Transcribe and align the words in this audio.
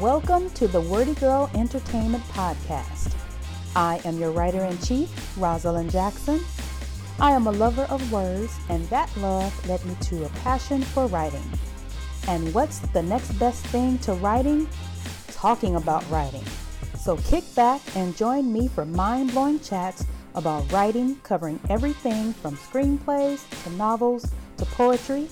Welcome 0.00 0.50
to 0.50 0.68
the 0.68 0.80
Wordy 0.80 1.14
Girl 1.14 1.50
Entertainment 1.56 2.22
Podcast. 2.28 3.16
I 3.74 4.00
am 4.04 4.16
your 4.20 4.30
writer 4.30 4.62
in 4.62 4.78
chief, 4.78 5.36
Rosalind 5.36 5.90
Jackson. 5.90 6.40
I 7.18 7.32
am 7.32 7.48
a 7.48 7.50
lover 7.50 7.82
of 7.90 8.12
words, 8.12 8.56
and 8.68 8.88
that 8.90 9.10
love 9.16 9.68
led 9.68 9.84
me 9.84 9.96
to 10.02 10.24
a 10.24 10.28
passion 10.44 10.82
for 10.82 11.08
writing. 11.08 11.42
And 12.28 12.54
what's 12.54 12.78
the 12.78 13.02
next 13.02 13.32
best 13.40 13.66
thing 13.66 13.98
to 13.98 14.12
writing? 14.12 14.68
Talking 15.32 15.74
about 15.74 16.08
writing. 16.10 16.44
So 16.96 17.16
kick 17.16 17.42
back 17.56 17.80
and 17.96 18.16
join 18.16 18.52
me 18.52 18.68
for 18.68 18.84
mind 18.84 19.32
blowing 19.32 19.58
chats 19.58 20.06
about 20.36 20.70
writing, 20.70 21.16
covering 21.24 21.58
everything 21.68 22.34
from 22.34 22.56
screenplays 22.56 23.40
to 23.64 23.70
novels 23.70 24.30
to 24.58 24.64
poetry, 24.64 25.26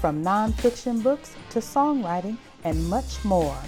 from 0.00 0.22
nonfiction 0.22 1.02
books 1.02 1.34
to 1.50 1.58
songwriting, 1.58 2.36
and 2.62 2.88
much 2.88 3.24
more. 3.24 3.58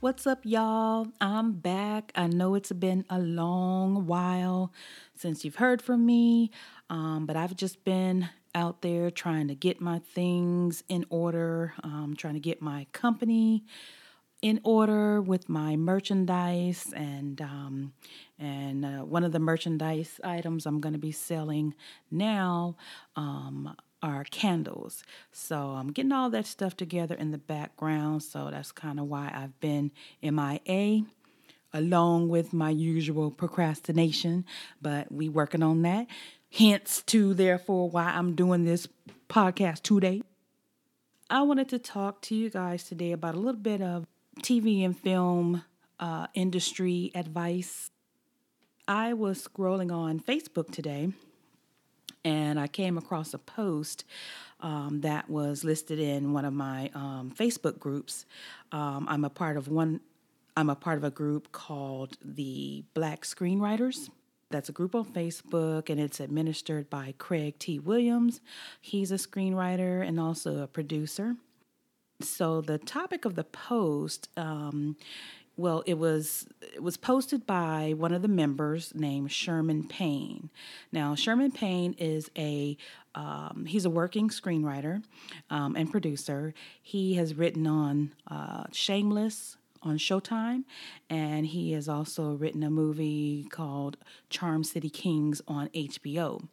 What's 0.00 0.28
up, 0.28 0.42
y'all? 0.44 1.08
I'm 1.20 1.54
back. 1.54 2.12
I 2.14 2.28
know 2.28 2.54
it's 2.54 2.70
been 2.70 3.04
a 3.10 3.18
long 3.18 4.06
while 4.06 4.72
since 5.16 5.44
you've 5.44 5.56
heard 5.56 5.82
from 5.82 6.06
me, 6.06 6.52
um, 6.88 7.26
but 7.26 7.34
I've 7.34 7.56
just 7.56 7.82
been 7.82 8.28
out 8.54 8.80
there 8.82 9.10
trying 9.10 9.48
to 9.48 9.56
get 9.56 9.80
my 9.80 9.98
things 9.98 10.84
in 10.88 11.04
order, 11.10 11.74
um, 11.82 12.14
trying 12.16 12.34
to 12.34 12.40
get 12.40 12.62
my 12.62 12.86
company 12.92 13.64
in 14.40 14.60
order 14.62 15.20
with 15.20 15.48
my 15.48 15.74
merchandise 15.74 16.92
and 16.94 17.40
um, 17.40 17.92
and 18.38 18.84
uh, 18.84 18.98
one 19.00 19.24
of 19.24 19.32
the 19.32 19.40
merchandise 19.40 20.20
items 20.22 20.64
I'm 20.64 20.80
going 20.80 20.92
to 20.92 21.00
be 21.00 21.10
selling 21.10 21.74
now 22.08 22.76
um, 23.16 23.74
are 24.02 24.24
candles. 24.24 25.02
So 25.32 25.56
I'm 25.70 25.92
getting 25.92 26.12
all 26.12 26.30
that 26.30 26.46
stuff 26.46 26.76
together 26.76 27.14
in 27.14 27.30
the 27.30 27.38
background. 27.38 28.22
So 28.22 28.48
that's 28.50 28.72
kind 28.72 29.00
of 29.00 29.06
why 29.06 29.30
I've 29.34 29.58
been 29.60 29.90
MIA 30.22 31.04
along 31.72 32.28
with 32.28 32.52
my 32.52 32.70
usual 32.70 33.30
procrastination, 33.30 34.44
but 34.80 35.12
we 35.12 35.28
working 35.28 35.62
on 35.62 35.82
that. 35.82 36.06
Hence 36.50 37.02
to 37.06 37.34
therefore 37.34 37.90
why 37.90 38.04
I'm 38.04 38.34
doing 38.34 38.64
this 38.64 38.88
podcast 39.28 39.82
today. 39.82 40.22
I 41.28 41.42
wanted 41.42 41.68
to 41.70 41.78
talk 41.78 42.22
to 42.22 42.34
you 42.34 42.48
guys 42.48 42.84
today 42.84 43.12
about 43.12 43.34
a 43.34 43.38
little 43.38 43.60
bit 43.60 43.82
of 43.82 44.06
TV 44.40 44.82
and 44.82 44.98
film 44.98 45.62
uh, 46.00 46.28
industry 46.32 47.10
advice. 47.14 47.90
I 48.86 49.12
was 49.12 49.46
scrolling 49.46 49.92
on 49.92 50.20
Facebook 50.20 50.70
today 50.70 51.12
and 52.24 52.58
I 52.58 52.66
came 52.66 52.98
across 52.98 53.34
a 53.34 53.38
post 53.38 54.04
um, 54.60 55.00
that 55.02 55.30
was 55.30 55.64
listed 55.64 55.98
in 55.98 56.32
one 56.32 56.44
of 56.44 56.52
my 56.52 56.90
um, 56.94 57.32
Facebook 57.36 57.78
groups. 57.78 58.26
Um, 58.72 59.06
I'm 59.08 59.24
a 59.24 59.30
part 59.30 59.56
of 59.56 59.68
one. 59.68 60.00
I'm 60.56 60.70
a 60.70 60.74
part 60.74 60.98
of 60.98 61.04
a 61.04 61.10
group 61.10 61.52
called 61.52 62.18
the 62.24 62.84
Black 62.94 63.22
Screenwriters. 63.22 64.10
That's 64.50 64.68
a 64.68 64.72
group 64.72 64.94
on 64.94 65.04
Facebook, 65.04 65.90
and 65.90 66.00
it's 66.00 66.20
administered 66.20 66.88
by 66.88 67.14
Craig 67.18 67.58
T. 67.58 67.78
Williams. 67.78 68.40
He's 68.80 69.12
a 69.12 69.16
screenwriter 69.16 70.06
and 70.06 70.18
also 70.18 70.62
a 70.62 70.66
producer. 70.66 71.36
So 72.20 72.60
the 72.60 72.78
topic 72.78 73.24
of 73.24 73.36
the 73.36 73.44
post, 73.44 74.28
um, 74.36 74.96
well, 75.58 75.82
it 75.86 75.98
was 75.98 76.46
it 76.62 76.82
was 76.82 76.96
posted 76.96 77.44
by 77.44 77.92
one 77.96 78.14
of 78.14 78.22
the 78.22 78.28
members 78.28 78.94
named 78.94 79.32
Sherman 79.32 79.88
Payne. 79.88 80.50
Now, 80.92 81.16
Sherman 81.16 81.50
Payne 81.50 81.94
is 81.98 82.30
a 82.38 82.76
um, 83.16 83.66
he's 83.66 83.84
a 83.84 83.90
working 83.90 84.28
screenwriter 84.28 85.02
um, 85.50 85.74
and 85.74 85.90
producer. 85.90 86.54
He 86.80 87.14
has 87.14 87.34
written 87.34 87.66
on 87.66 88.12
uh, 88.30 88.64
Shameless 88.70 89.56
on 89.82 89.98
Showtime, 89.98 90.62
and 91.10 91.44
he 91.44 91.72
has 91.72 91.88
also 91.88 92.34
written 92.34 92.62
a 92.62 92.70
movie 92.70 93.48
called 93.50 93.96
Charm 94.30 94.62
City 94.62 94.88
Kings 94.88 95.42
on 95.48 95.68
HBO. 95.70 96.46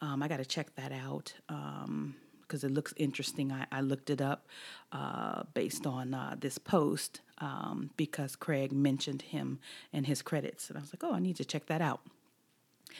Um, 0.00 0.22
I 0.22 0.28
got 0.28 0.36
to 0.36 0.46
check 0.46 0.76
that 0.76 0.92
out. 0.92 1.34
Um, 1.48 2.14
because 2.42 2.64
it 2.64 2.72
looks 2.72 2.92
interesting. 2.96 3.52
I, 3.52 3.64
I 3.70 3.80
looked 3.80 4.10
it 4.10 4.20
up 4.20 4.48
uh, 4.90 5.44
based 5.54 5.86
on 5.86 6.14
uh, 6.14 6.34
this 6.40 6.58
post 6.58 7.20
um, 7.40 7.90
because 7.96 8.36
Craig 8.36 8.72
mentioned 8.72 9.22
him 9.22 9.58
in 9.92 10.04
his 10.04 10.22
credits. 10.22 10.68
And 10.68 10.78
I 10.78 10.82
was 10.82 10.92
like, 10.92 11.02
oh, 11.02 11.14
I 11.14 11.18
need 11.18 11.36
to 11.36 11.44
check 11.44 11.66
that 11.66 11.80
out. 11.80 12.00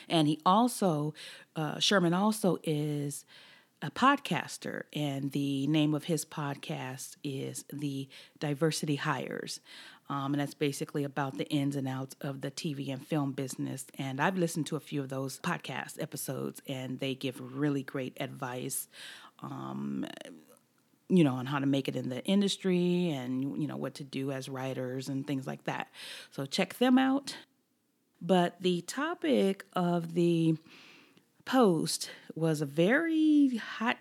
And 0.09 0.27
he 0.27 0.39
also, 0.45 1.13
uh, 1.55 1.79
Sherman 1.79 2.13
also 2.13 2.57
is 2.63 3.25
a 3.81 3.89
podcaster, 3.89 4.83
and 4.93 5.31
the 5.31 5.65
name 5.67 5.95
of 5.95 6.03
his 6.03 6.23
podcast 6.23 7.15
is 7.23 7.65
The 7.73 8.07
Diversity 8.39 8.95
Hires. 8.95 9.59
Um, 10.07 10.33
and 10.33 10.41
that's 10.41 10.53
basically 10.53 11.03
about 11.03 11.37
the 11.37 11.47
ins 11.49 11.75
and 11.75 11.87
outs 11.87 12.15
of 12.21 12.41
the 12.41 12.51
TV 12.51 12.91
and 12.91 13.05
film 13.05 13.31
business. 13.31 13.85
And 13.97 14.19
I've 14.19 14.37
listened 14.37 14.67
to 14.67 14.75
a 14.75 14.79
few 14.79 15.01
of 15.01 15.09
those 15.09 15.39
podcast 15.39 16.01
episodes, 16.01 16.61
and 16.67 16.99
they 16.99 17.15
give 17.15 17.39
really 17.57 17.81
great 17.81 18.17
advice 18.19 18.87
um, 19.41 20.05
you 21.11 21.25
know, 21.25 21.33
on 21.33 21.45
how 21.45 21.59
to 21.59 21.65
make 21.65 21.89
it 21.89 21.95
in 21.97 22.07
the 22.07 22.23
industry 22.23 23.09
and, 23.09 23.61
you 23.61 23.67
know, 23.67 23.75
what 23.75 23.95
to 23.95 24.03
do 24.03 24.31
as 24.31 24.47
writers 24.47 25.09
and 25.09 25.27
things 25.27 25.45
like 25.45 25.65
that. 25.65 25.89
So 26.31 26.45
check 26.45 26.77
them 26.77 26.97
out. 26.97 27.35
But 28.21 28.55
the 28.61 28.81
topic 28.81 29.65
of 29.73 30.13
the 30.13 30.55
post 31.43 32.11
was 32.33 32.61
a 32.61 32.65
very 32.65 33.57
hot 33.57 33.97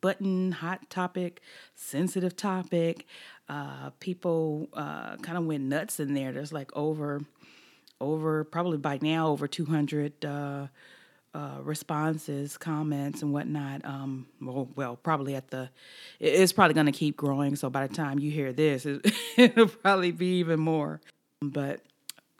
button, 0.00 0.52
hot 0.52 0.88
topic, 0.88 1.42
sensitive 1.74 2.36
topic. 2.36 3.06
Uh, 3.48 3.90
people 4.00 4.70
uh, 4.72 5.16
kind 5.16 5.36
of 5.36 5.44
went 5.44 5.64
nuts 5.64 6.00
in 6.00 6.14
there. 6.14 6.32
There's 6.32 6.54
like 6.54 6.74
over, 6.74 7.20
over 8.00 8.44
probably 8.44 8.78
by 8.78 8.98
now 9.02 9.28
over 9.28 9.46
200 9.46 10.24
uh, 10.24 10.66
uh, 11.34 11.58
responses, 11.62 12.56
comments, 12.58 13.22
and 13.22 13.32
whatnot. 13.32 13.84
Um, 13.84 14.26
well, 14.40 14.68
well, 14.74 14.96
probably 14.96 15.34
at 15.34 15.48
the, 15.48 15.70
it's 16.18 16.52
probably 16.52 16.74
going 16.74 16.86
to 16.86 16.92
keep 16.92 17.16
growing. 17.16 17.56
So 17.56 17.70
by 17.70 17.86
the 17.86 17.94
time 17.94 18.18
you 18.18 18.30
hear 18.30 18.52
this, 18.52 18.86
it, 19.36 19.56
will 19.56 19.68
probably 19.68 20.10
be 20.10 20.38
even 20.38 20.60
more. 20.60 21.00
But 21.40 21.80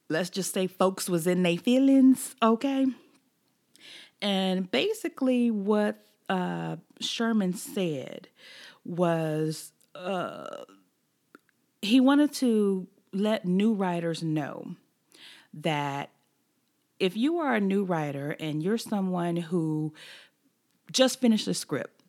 let's 0.08 0.30
just 0.30 0.52
say 0.52 0.66
folks 0.66 1.08
was 1.08 1.26
in 1.26 1.42
their 1.42 1.56
feelings, 1.56 2.34
okay? 2.42 2.86
And 4.20 4.70
basically, 4.70 5.50
what 5.50 6.04
uh, 6.28 6.76
Sherman 7.00 7.54
said 7.54 8.28
was 8.84 9.72
uh, 9.94 10.64
he 11.80 12.00
wanted 12.00 12.32
to 12.34 12.86
let 13.12 13.44
new 13.44 13.72
writers 13.72 14.22
know 14.22 14.74
that 15.54 16.10
if 17.00 17.16
you 17.16 17.38
are 17.38 17.54
a 17.54 17.60
new 17.60 17.82
writer 17.82 18.36
and 18.38 18.62
you're 18.62 18.78
someone 18.78 19.36
who 19.36 19.92
just 20.92 21.20
finished 21.20 21.48
a 21.48 21.54
script 21.54 22.02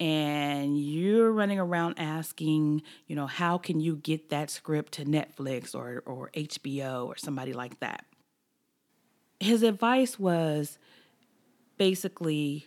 and 0.00 0.78
you're 0.78 1.30
running 1.30 1.58
around 1.58 1.94
asking, 1.98 2.82
you 3.06 3.14
know, 3.14 3.26
how 3.26 3.58
can 3.58 3.80
you 3.80 3.96
get 3.96 4.30
that 4.30 4.50
script 4.50 4.92
to 4.94 5.04
Netflix 5.04 5.74
or, 5.74 6.02
or 6.06 6.30
HBO 6.34 7.06
or 7.06 7.16
somebody 7.16 7.52
like 7.52 7.78
that? 7.80 8.04
His 9.40 9.62
advice 9.62 10.18
was 10.18 10.78
basically 11.76 12.66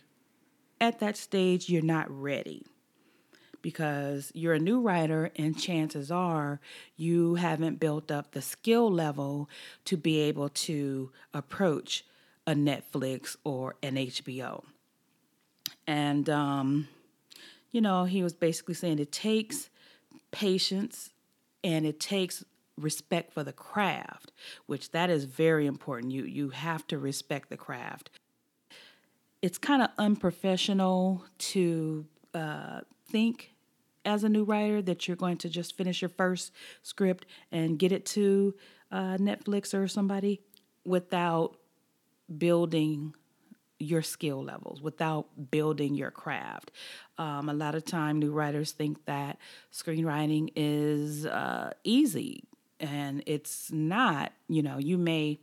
at 0.80 1.00
that 1.00 1.16
stage, 1.16 1.68
you're 1.68 1.82
not 1.82 2.08
ready 2.08 2.64
because 3.62 4.30
you're 4.34 4.54
a 4.54 4.58
new 4.58 4.80
writer 4.80 5.30
and 5.36 5.58
chances 5.58 6.10
are 6.10 6.60
you 6.96 7.36
haven't 7.36 7.80
built 7.80 8.10
up 8.10 8.32
the 8.32 8.42
skill 8.42 8.90
level 8.90 9.48
to 9.84 9.96
be 9.96 10.20
able 10.20 10.48
to 10.48 11.10
approach 11.34 12.04
a 12.46 12.54
Netflix 12.54 13.36
or 13.44 13.76
an 13.82 13.96
HBO. 13.96 14.64
And, 15.86 16.28
um, 16.30 16.88
you 17.72 17.80
know, 17.80 18.04
he 18.04 18.22
was 18.22 18.34
basically 18.34 18.74
saying 18.74 18.98
it 18.98 19.12
takes 19.12 19.68
patience 20.30 21.10
and 21.62 21.84
it 21.84 22.00
takes 22.00 22.44
respect 22.78 23.32
for 23.32 23.42
the 23.42 23.52
craft, 23.52 24.32
which 24.66 24.90
that 24.92 25.10
is 25.10 25.24
very 25.24 25.66
important. 25.66 26.12
You 26.12 26.24
you 26.24 26.50
have 26.50 26.86
to 26.88 26.98
respect 26.98 27.50
the 27.50 27.56
craft. 27.56 28.10
It's 29.42 29.58
kind 29.58 29.82
of 29.82 29.90
unprofessional 29.98 31.24
to 31.38 32.06
uh, 32.34 32.80
think 33.06 33.52
as 34.04 34.24
a 34.24 34.28
new 34.28 34.44
writer 34.44 34.80
that 34.82 35.06
you're 35.06 35.16
going 35.16 35.36
to 35.38 35.48
just 35.48 35.76
finish 35.76 36.02
your 36.02 36.08
first 36.08 36.52
script 36.82 37.26
and 37.52 37.78
get 37.78 37.92
it 37.92 38.06
to 38.06 38.54
uh, 38.90 39.16
Netflix 39.18 39.74
or 39.74 39.86
somebody 39.88 40.40
without 40.84 41.56
building 42.36 43.14
your 43.78 44.02
skill 44.02 44.42
levels 44.42 44.82
without 44.82 45.50
building 45.50 45.94
your 45.94 46.10
craft. 46.10 46.70
Um, 47.16 47.48
a 47.48 47.54
lot 47.54 47.74
of 47.74 47.84
time, 47.84 48.18
new 48.18 48.32
writers 48.32 48.72
think 48.72 49.04
that 49.06 49.38
screenwriting 49.72 50.50
is 50.56 51.26
uh, 51.26 51.72
easy, 51.84 52.44
and 52.80 53.22
it's 53.26 53.70
not. 53.70 54.32
You 54.48 54.62
know, 54.62 54.78
you 54.78 54.98
may 54.98 55.38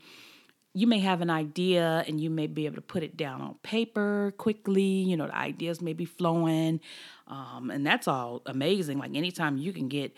you 0.76 0.88
may 0.88 1.00
have 1.00 1.22
an 1.22 1.30
idea 1.30 2.04
and 2.06 2.20
you 2.20 2.30
may 2.30 2.48
be 2.48 2.66
able 2.66 2.76
to 2.76 2.82
put 2.82 3.02
it 3.02 3.16
down 3.16 3.42
on 3.42 3.56
paper 3.64 4.34
quickly. 4.38 4.84
You 4.84 5.16
know, 5.16 5.28
the 5.28 5.36
ideas 5.36 5.82
may 5.82 5.94
be 5.94 6.04
flowing. 6.04 6.82
Um, 7.28 7.72
and 7.72 7.88
that's 7.88 8.10
all 8.10 8.42
amazing. 8.46 9.00
Like 9.00 9.16
anytime 9.16 9.58
you 9.58 9.72
can 9.72 9.88
get 9.88 10.14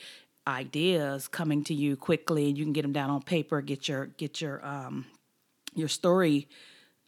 ideas 0.48 1.28
coming 1.28 1.64
to 1.66 1.76
you 1.76 1.96
quickly 1.96 2.50
and 2.50 2.58
you 2.58 2.64
can 2.64 2.74
get 2.74 2.82
them 2.82 2.92
down 2.92 3.12
on 3.12 3.22
paper, 3.22 3.62
get 3.62 3.88
your 3.88 4.08
get 4.08 4.42
your 4.42 4.66
um 4.66 5.06
your 5.76 5.88
story 5.88 6.48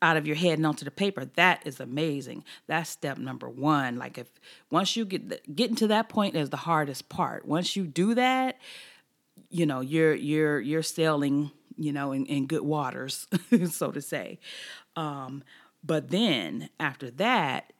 out 0.01 0.15
of 0.15 0.27
your 0.27 0.35
head 0.35 0.59
and 0.59 0.65
onto 0.65 0.85
the 0.85 0.91
paper 0.91 1.25
that 1.35 1.61
is 1.65 1.81
amazing 1.81 2.41
that's 2.67 2.89
step 2.89 3.17
number 3.17 3.49
one 3.49 3.97
like 3.97 4.17
if 4.17 4.27
once 4.71 4.95
you 4.95 5.03
get 5.03 5.53
getting 5.53 5.75
to 5.75 5.87
that 5.87 6.07
point 6.07 6.37
is 6.37 6.49
the 6.51 6.55
hardest 6.57 7.09
part 7.09 7.45
once 7.45 7.75
you 7.75 7.85
do 7.85 8.13
that 8.13 8.57
you 9.49 9.65
know 9.65 9.81
you're 9.81 10.15
you're 10.15 10.61
you're 10.61 10.83
sailing 10.83 11.51
you 11.79 11.93
know, 11.93 12.11
in, 12.11 12.25
in 12.25 12.45
good 12.45 12.61
waters, 12.61 13.27
so 13.71 13.91
to 13.91 14.01
say. 14.01 14.39
Um, 14.95 15.43
but 15.83 16.09
then 16.09 16.69
after 16.79 17.09
that 17.11 17.71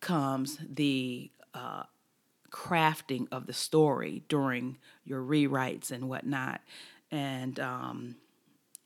comes 0.00 0.58
the 0.68 1.30
uh, 1.54 1.84
crafting 2.50 3.26
of 3.30 3.46
the 3.46 3.52
story 3.52 4.22
during 4.28 4.78
your 5.04 5.22
rewrites 5.22 5.90
and 5.90 6.08
whatnot. 6.08 6.60
And 7.10 7.60
um, 7.60 8.16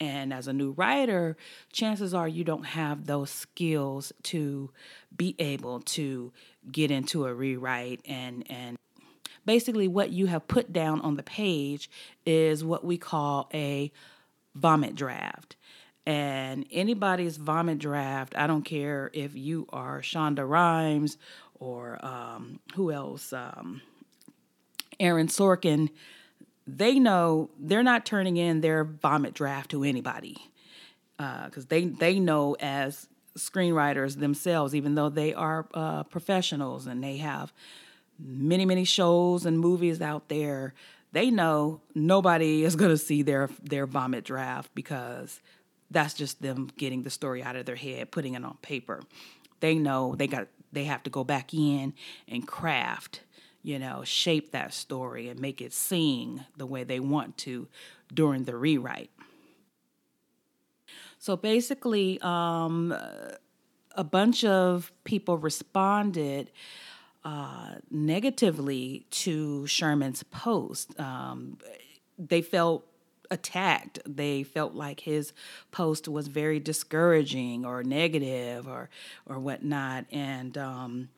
and 0.01 0.33
as 0.33 0.49
a 0.49 0.53
new 0.53 0.73
writer, 0.73 1.37
chances 1.73 2.15
are 2.15 2.27
you 2.27 2.43
don't 2.43 2.65
have 2.65 3.07
those 3.07 3.31
skills 3.31 4.13
to 4.25 4.71
be 5.15 5.37
able 5.39 5.81
to 5.81 6.33
get 6.73 6.91
into 6.91 7.27
a 7.27 7.35
rewrite 7.35 8.01
and 8.07 8.45
and 8.51 8.79
basically 9.47 9.89
what 9.89 10.11
you 10.11 10.27
have 10.27 10.47
put 10.49 10.73
down 10.73 11.01
on 11.01 11.17
the 11.17 11.23
page 11.23 11.91
is 12.27 12.63
what 12.63 12.85
we 12.85 12.99
call 12.99 13.49
a 13.53 13.91
vomit 14.55 14.95
draft. 14.95 15.57
And 16.07 16.67
anybody's 16.73 17.37
vomit 17.37 17.79
draft, 17.79 18.35
I 18.37 18.47
don't 18.47 18.65
care 18.65 19.11
if 19.13 19.35
you 19.37 19.67
are 19.71 20.01
Shonda 20.01 20.49
Rhimes 20.49 21.19
or 21.55 22.05
um, 22.05 22.59
who 22.75 22.91
else, 22.91 23.33
um, 23.33 23.83
Aaron 24.99 25.29
Sorkin, 25.29 25.91
they 26.67 26.99
know 26.99 27.51
they're 27.59 27.83
not 27.83 28.07
turning 28.07 28.37
in 28.37 28.61
their 28.61 28.85
vomit 28.85 29.35
draft 29.35 29.71
to 29.71 29.85
anybody 29.85 30.37
because 31.17 31.65
uh, 31.65 31.69
they 31.69 31.85
they 31.85 32.19
know 32.19 32.57
as 32.61 33.09
screenwriters 33.37 34.19
themselves, 34.19 34.75
even 34.75 34.95
though 34.95 35.09
they 35.09 35.35
are 35.35 35.67
uh, 35.75 36.03
professionals 36.05 36.87
and 36.87 37.03
they 37.03 37.19
have 37.19 37.53
many 38.19 38.65
many 38.65 38.85
shows 38.85 39.47
and 39.47 39.59
movies 39.59 40.01
out 40.01 40.29
there 40.29 40.75
they 41.13 41.31
know 41.31 41.81
nobody 41.95 42.65
is 42.65 42.77
going 42.77 42.91
to 42.91 42.99
see 42.99 43.23
their 43.23 43.49
their 43.63 43.87
vomit 43.87 44.25
draft 44.25 44.71
because 44.75 45.41
that's 45.91 46.15
just 46.15 46.41
them 46.41 46.71
getting 46.77 47.03
the 47.03 47.11
story 47.11 47.43
out 47.43 47.57
of 47.57 47.67
their 47.67 47.77
head, 47.77 48.11
putting 48.11 48.35
it 48.35 48.45
on 48.45 48.57
paper. 48.63 49.03
They 49.61 49.75
know 49.75 50.15
they 50.17 50.27
got 50.27 50.49
they 50.73 50.85
have 50.85 51.03
to 51.03 51.11
go 51.11 51.25
back 51.25 51.53
in 51.53 51.95
and 52.29 52.47
craft, 52.47 53.23
you 53.63 53.79
know, 53.79 54.05
shape 54.05 54.53
that 54.53 54.73
story 54.73 55.29
and 55.29 55.41
make 55.41 55.61
it 55.61 55.73
sing 55.73 56.45
the 56.57 56.67
way 56.67 56.85
they 56.85 57.01
want 57.01 57.37
to 57.39 57.69
during 58.13 58.45
the 58.45 58.57
rewrite. 58.57 59.11
So 61.19 61.37
basically, 61.37 62.19
um, 62.23 62.97
a 63.95 64.05
bunch 64.05 64.45
of 64.45 64.93
people 65.05 65.37
responded 65.37 66.51
uh, 67.25 67.75
negatively 67.91 69.07
to 69.11 69.67
Sherman's 69.67 70.23
post. 70.25 70.99
Um, 70.99 71.59
they 72.19 72.43
felt 72.43 72.87
attacked. 73.31 74.01
They 74.07 74.43
felt 74.43 74.75
like 74.75 75.01
his 75.01 75.33
post 75.71 76.09
was 76.09 76.29
very 76.29 76.59
discouraging 76.61 77.65
or 77.65 77.83
negative 77.83 78.67
or 78.67 78.91
or 79.27 79.39
whatnot, 79.39 80.07
and 80.11 80.57
um, 80.59 81.09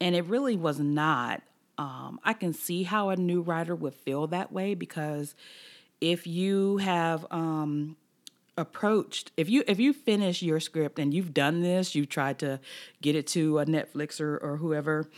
and 0.00 0.14
it 0.14 0.24
really 0.24 0.56
was 0.56 0.78
not. 0.78 1.42
Um, 1.78 2.20
I 2.24 2.32
can 2.32 2.54
see 2.54 2.84
how 2.84 3.10
a 3.10 3.16
new 3.16 3.42
writer 3.42 3.74
would 3.74 3.94
feel 3.94 4.26
that 4.28 4.50
way 4.50 4.74
because 4.74 5.34
if 6.00 6.26
you 6.26 6.78
have 6.78 7.26
um, 7.30 7.96
approached 8.56 9.32
if 9.36 9.48
you 9.50 9.62
if 9.66 9.78
you 9.78 9.92
finish 9.92 10.42
your 10.42 10.60
script 10.60 10.98
and 10.98 11.12
you've 11.12 11.34
done 11.34 11.62
this 11.62 11.94
you've 11.94 12.08
tried 12.08 12.38
to 12.38 12.58
get 13.02 13.14
it 13.14 13.26
to 13.26 13.58
a 13.58 13.66
netflix 13.66 14.20
or, 14.20 14.38
or 14.38 14.56
whoever 14.56 15.08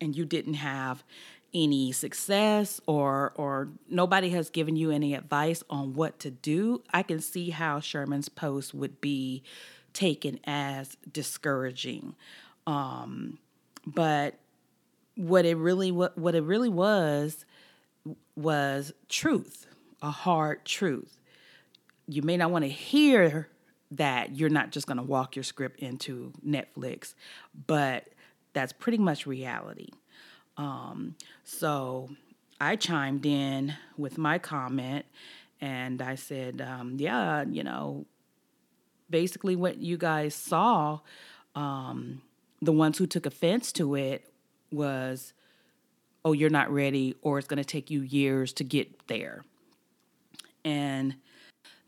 and 0.00 0.16
you 0.16 0.24
didn't 0.24 0.54
have 0.54 1.04
any 1.52 1.92
success 1.92 2.80
or 2.86 3.32
or 3.36 3.68
nobody 3.90 4.30
has 4.30 4.48
given 4.48 4.74
you 4.74 4.90
any 4.90 5.14
advice 5.14 5.62
on 5.68 5.92
what 5.92 6.18
to 6.18 6.30
do 6.30 6.82
i 6.94 7.02
can 7.02 7.20
see 7.20 7.50
how 7.50 7.78
sherman's 7.78 8.30
post 8.30 8.72
would 8.72 9.00
be 9.02 9.42
taken 9.92 10.40
as 10.44 10.96
discouraging. 11.10 12.14
Um, 12.66 13.38
but 13.86 14.38
what 15.16 15.44
it 15.44 15.56
really 15.56 15.92
what, 15.92 16.16
what 16.16 16.34
it 16.34 16.42
really 16.42 16.68
was 16.68 17.44
was 18.34 18.92
truth 19.08 19.66
a 20.00 20.10
hard 20.10 20.64
truth 20.64 21.18
you 22.06 22.22
may 22.22 22.36
not 22.36 22.50
want 22.50 22.64
to 22.64 22.70
hear 22.70 23.48
that 23.92 24.36
you're 24.36 24.48
not 24.48 24.70
just 24.70 24.86
going 24.86 24.96
to 24.96 25.02
walk 25.02 25.36
your 25.36 25.42
script 25.42 25.80
into 25.80 26.32
Netflix, 26.46 27.14
but 27.66 28.08
that's 28.52 28.72
pretty 28.72 28.98
much 28.98 29.26
reality. 29.26 29.88
Um, 30.56 31.16
so 31.44 32.10
I 32.60 32.76
chimed 32.76 33.26
in 33.26 33.74
with 33.96 34.18
my 34.18 34.38
comment 34.38 35.04
and 35.60 36.00
I 36.02 36.14
said, 36.14 36.60
um, 36.60 36.96
yeah, 36.98 37.44
you 37.48 37.62
know, 37.62 38.06
basically 39.10 39.56
what 39.56 39.78
you 39.78 39.96
guys 39.96 40.34
saw, 40.34 41.00
um, 41.54 42.22
the 42.60 42.72
ones 42.72 42.98
who 42.98 43.06
took 43.06 43.26
offense 43.26 43.72
to 43.72 43.94
it 43.94 44.28
was, 44.70 45.32
oh, 46.24 46.32
you're 46.32 46.50
not 46.50 46.70
ready, 46.70 47.14
or 47.20 47.38
it's 47.38 47.48
going 47.48 47.58
to 47.58 47.64
take 47.64 47.90
you 47.90 48.00
years 48.00 48.52
to 48.54 48.64
get 48.64 49.06
there. 49.08 49.44
And 50.64 51.16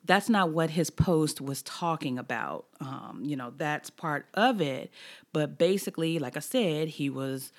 that's 0.05 0.29
not 0.29 0.51
what 0.51 0.71
his 0.71 0.91
post 0.91 1.41
was 1.41 1.63
talking 1.63 2.19
about. 2.19 2.67
Um, 2.81 3.23
you 3.25 3.37
know, 3.37 3.53
that's 3.57 3.91
part 3.91 4.27
of 4.35 4.61
it. 4.61 4.91
But 5.33 5.59
basically, 5.59 6.19
like 6.19 6.37
I 6.37 6.41
said, 6.41 6.89
he 6.89 7.09
was 7.09 7.53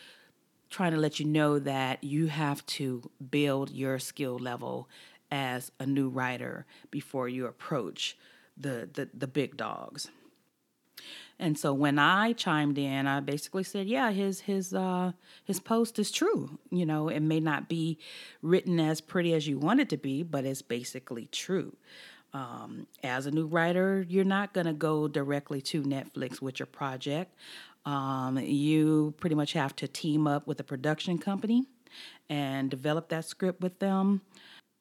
trying 0.69 0.92
to 0.92 1.00
let 1.00 1.19
you 1.19 1.25
know 1.25 1.59
that 1.59 2.03
you 2.03 2.27
have 2.27 2.65
to 2.65 3.09
build 3.31 3.71
your 3.71 3.97
skill 3.97 4.38
level 4.38 4.88
as 5.31 5.71
a 5.80 5.86
new 5.86 6.07
writer 6.07 6.65
before 6.92 7.27
you 7.27 7.47
approach 7.47 8.18
the, 8.57 8.89
the, 8.94 9.09
the 9.13 9.27
big 9.27 9.57
dogs. 9.57 10.09
And 11.38 11.57
so 11.57 11.74
when 11.74 12.00
I 12.00 12.33
chimed 12.33 12.77
in, 12.77 13.07
I 13.07 13.19
basically 13.19 13.64
said, 13.64 13.87
"Yeah, 13.87 14.11
his 14.11 14.40
his 14.42 14.73
uh, 14.73 15.11
his 15.44 15.59
post 15.59 15.99
is 15.99 16.09
true. 16.09 16.57
You 16.71 16.85
know, 16.85 17.09
it 17.09 17.19
may 17.19 17.42
not 17.42 17.68
be 17.68 17.99
written 18.42 18.80
as 18.80 19.02
pretty 19.02 19.33
as 19.33 19.45
you 19.45 19.59
want 19.59 19.81
it 19.81 19.90
to 19.90 19.97
be, 19.97 20.23
but 20.23 20.45
it's 20.45 20.61
basically 20.61 21.28
true." 21.33 21.75
Um, 22.35 22.87
as 23.01 23.27
a 23.27 23.31
new 23.31 23.45
writer, 23.47 24.06
you're 24.09 24.25
not 24.25 24.51
going 24.51 24.68
to 24.68 24.73
go 24.73 25.07
directly 25.07 25.61
to 25.61 25.81
Netflix 25.83 26.42
with 26.42 26.59
your 26.59 26.65
project. 26.65 27.33
Um, 27.85 28.37
you 28.37 29.13
pretty 29.21 29.37
much 29.37 29.54
have 29.54 29.73
to 29.77 29.87
team 29.87 30.27
up 30.27 30.45
with 30.45 30.59
a 30.59 30.63
production 30.63 31.18
company 31.18 31.63
and 32.30 32.69
develop 32.69 33.07
that 33.09 33.23
script 33.23 33.61
with 33.61 33.80
them 33.80 34.19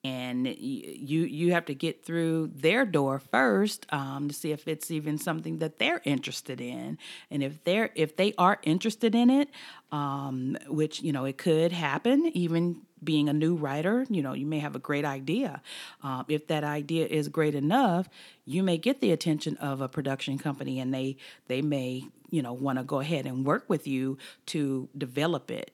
and 0.05 0.47
you 0.47 1.25
you 1.25 1.53
have 1.53 1.65
to 1.65 1.75
get 1.75 2.05
through 2.05 2.51
their 2.55 2.85
door 2.85 3.19
first 3.19 3.87
um, 3.91 4.29
to 4.29 4.35
see 4.35 4.53
if 4.53 4.69
it's 4.69 4.91
even 4.91 5.17
something 5.17 5.59
that 5.59 5.79
they're 5.79 6.03
interested 6.05 6.61
in 6.61 6.99
and 7.31 7.43
if 7.43 7.65
they're 7.65 7.91
if 7.95 8.17
they 8.17 8.35
are 8.37 8.59
interested 8.63 9.15
in 9.15 9.31
it 9.31 9.49
um, 9.93 10.57
which 10.69 11.03
you 11.03 11.13
know 11.13 11.25
it 11.25 11.39
could 11.39 11.73
happen 11.73 12.27
even 12.35 12.83
being 13.05 13.29
a 13.29 13.33
new 13.33 13.55
writer 13.55 14.07
you 14.09 14.23
know 14.23 14.33
you 14.33 14.47
may 14.47 14.59
have 14.59 14.75
a 14.75 14.79
great 14.79 15.05
idea 15.05 15.61
um, 16.03 16.25
if 16.29 16.47
that 16.47 16.65
idea 16.65 17.07
is 17.07 17.29
great 17.29 17.55
enough 17.55 18.09
you 18.45 18.63
may 18.63 18.79
get 18.79 19.01
the 19.01 19.13
attention 19.13 19.57
of 19.59 19.81
a 19.81 19.89
production 19.89 20.39
company 20.39 20.81
and 20.81 20.93
they 20.93 21.17
they 21.49 21.63
may 21.63 22.05
you 22.31 22.43
know 22.43 22.53
want 22.53 22.79
to 22.79 22.85
go 22.85 23.01
ahead 23.01 23.27
and 23.27 23.45
work 23.45 23.65
with 23.69 23.87
you 23.87 24.19
to 24.47 24.89
develop 24.97 25.51
it 25.51 25.71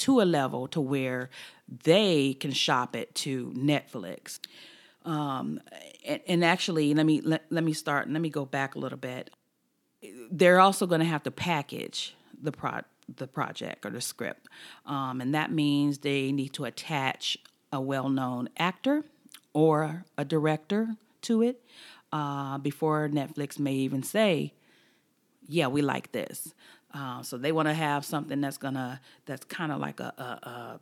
to 0.00 0.22
a 0.22 0.24
level 0.24 0.66
to 0.68 0.80
where 0.80 1.28
they 1.84 2.34
can 2.34 2.52
shop 2.52 2.96
it 2.96 3.14
to 3.14 3.52
Netflix. 3.54 4.40
Um, 5.04 5.60
and, 6.06 6.20
and, 6.26 6.44
actually, 6.44 6.92
let 6.94 7.06
me 7.06 7.20
let, 7.20 7.44
let 7.50 7.64
me 7.64 7.72
start. 7.72 8.06
And 8.06 8.14
let 8.14 8.20
me 8.20 8.28
go 8.30 8.44
back 8.44 8.74
a 8.74 8.78
little 8.78 8.98
bit. 8.98 9.30
They're 10.30 10.60
also 10.60 10.86
going 10.86 11.00
to 11.00 11.06
have 11.06 11.22
to 11.24 11.30
package 11.30 12.14
the 12.42 12.52
pro 12.52 12.80
the 13.16 13.26
project 13.26 13.84
or 13.84 13.90
the 13.90 14.00
script, 14.00 14.48
um, 14.86 15.20
and 15.20 15.34
that 15.34 15.52
means 15.52 15.98
they 15.98 16.32
need 16.32 16.52
to 16.54 16.64
attach 16.64 17.38
a 17.72 17.80
well 17.80 18.08
known 18.08 18.48
actor 18.56 19.04
or 19.52 20.04
a 20.16 20.24
director 20.24 20.96
to 21.22 21.42
it 21.42 21.62
uh, 22.12 22.58
before 22.58 23.08
Netflix 23.08 23.58
may 23.58 23.74
even 23.74 24.02
say, 24.02 24.52
"Yeah, 25.46 25.68
we 25.68 25.82
like 25.82 26.12
this." 26.12 26.54
Uh, 26.92 27.22
so 27.22 27.38
they 27.38 27.52
want 27.52 27.68
to 27.68 27.74
have 27.74 28.04
something 28.04 28.40
that's 28.40 28.58
gonna 28.58 29.00
that's 29.26 29.44
kind 29.44 29.70
of 29.70 29.80
like 29.80 30.00
a, 30.00 30.12
a, 30.18 30.22
a 30.48 30.80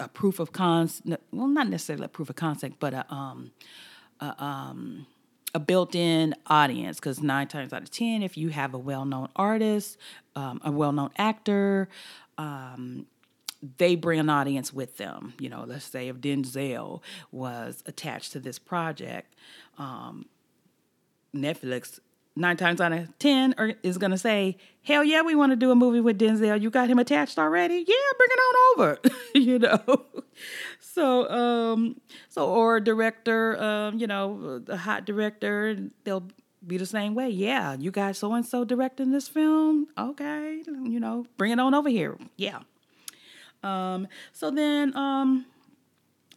a 0.00 0.08
proof 0.08 0.38
of 0.38 0.52
concept. 0.52 1.22
Well, 1.32 1.48
not 1.48 1.68
necessarily 1.68 2.06
a 2.06 2.08
proof 2.08 2.30
of 2.30 2.36
concept, 2.36 2.76
but 2.80 2.94
a 2.94 3.12
um, 3.12 3.52
a, 4.20 4.42
um, 4.42 5.06
a 5.54 5.60
built-in 5.60 6.34
audience 6.46 6.98
because 6.98 7.20
nine 7.20 7.48
times 7.48 7.72
out 7.72 7.82
of 7.82 7.90
ten, 7.90 8.22
if 8.22 8.36
you 8.36 8.50
have 8.50 8.74
a 8.74 8.78
well-known 8.78 9.28
artist, 9.34 9.98
um, 10.36 10.60
a 10.64 10.70
well-known 10.70 11.10
actor, 11.16 11.88
um, 12.38 13.06
they 13.78 13.94
bring 13.94 14.20
an 14.20 14.30
audience 14.30 14.72
with 14.72 14.96
them. 14.96 15.34
You 15.38 15.48
know, 15.48 15.64
let's 15.66 15.84
say 15.84 16.08
if 16.08 16.16
Denzel 16.16 17.02
was 17.30 17.82
attached 17.86 18.32
to 18.32 18.40
this 18.40 18.58
project, 18.58 19.34
um, 19.78 20.26
Netflix 21.34 22.00
nine 22.36 22.56
times 22.56 22.80
out 22.80 22.92
of 22.92 23.18
ten 23.18 23.54
are, 23.58 23.74
is 23.82 23.98
going 23.98 24.10
to 24.10 24.18
say, 24.18 24.56
"Hell 24.82 25.04
yeah, 25.04 25.22
we 25.22 25.34
want 25.34 25.52
to 25.52 25.56
do 25.56 25.70
a 25.70 25.74
movie 25.74 26.00
with 26.00 26.18
Denzel. 26.18 26.60
You 26.60 26.70
got 26.70 26.88
him 26.88 26.98
attached 26.98 27.38
already? 27.38 27.84
Yeah, 27.86 27.94
bring 28.16 28.28
it 28.30 28.40
on 28.40 28.54
over." 28.72 28.98
you 29.34 29.58
know, 29.58 30.06
so 30.80 31.28
um, 31.30 32.00
so 32.28 32.48
or 32.48 32.80
director, 32.80 33.60
um, 33.62 33.98
you 33.98 34.06
know, 34.06 34.62
a 34.68 34.76
hot 34.76 35.04
director, 35.04 35.76
they'll 36.04 36.28
be 36.66 36.76
the 36.76 36.86
same 36.86 37.14
way. 37.14 37.28
Yeah, 37.28 37.76
you 37.78 37.90
got 37.90 38.16
so 38.16 38.32
and 38.34 38.44
so 38.44 38.64
directing 38.64 39.10
this 39.10 39.28
film. 39.28 39.88
Okay, 39.96 40.62
you 40.66 41.00
know, 41.00 41.26
bring 41.36 41.52
it 41.52 41.58
on 41.60 41.74
over 41.74 41.88
here. 41.88 42.16
Yeah. 42.36 42.60
Um, 43.62 44.08
so 44.32 44.50
then, 44.50 44.96
um, 44.96 45.44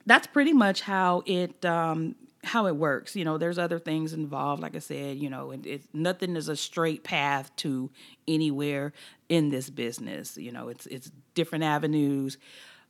that's 0.06 0.28
pretty 0.28 0.54
much 0.54 0.82
how 0.82 1.24
it 1.26 1.64
um, 1.66 2.16
how 2.44 2.68
it 2.68 2.76
works. 2.76 3.16
You 3.16 3.26
know, 3.26 3.38
there's 3.38 3.58
other 3.58 3.80
things 3.80 4.14
involved. 4.14 4.62
Like 4.62 4.76
I 4.76 4.80
said, 4.80 5.18
you 5.18 5.30
know, 5.30 5.52
it, 5.52 5.66
it, 5.66 5.82
nothing 5.94 6.36
is 6.36 6.50
a 6.50 6.56
straight 6.56 7.04
path 7.04 7.56
to 7.58 7.90
anywhere 8.28 8.94
in 9.30 9.50
this 9.50 9.70
business. 9.70 10.38
You 10.38 10.52
know, 10.52 10.68
it's 10.68 10.86
it's 10.88 11.12
different 11.36 11.64
avenues 11.64 12.38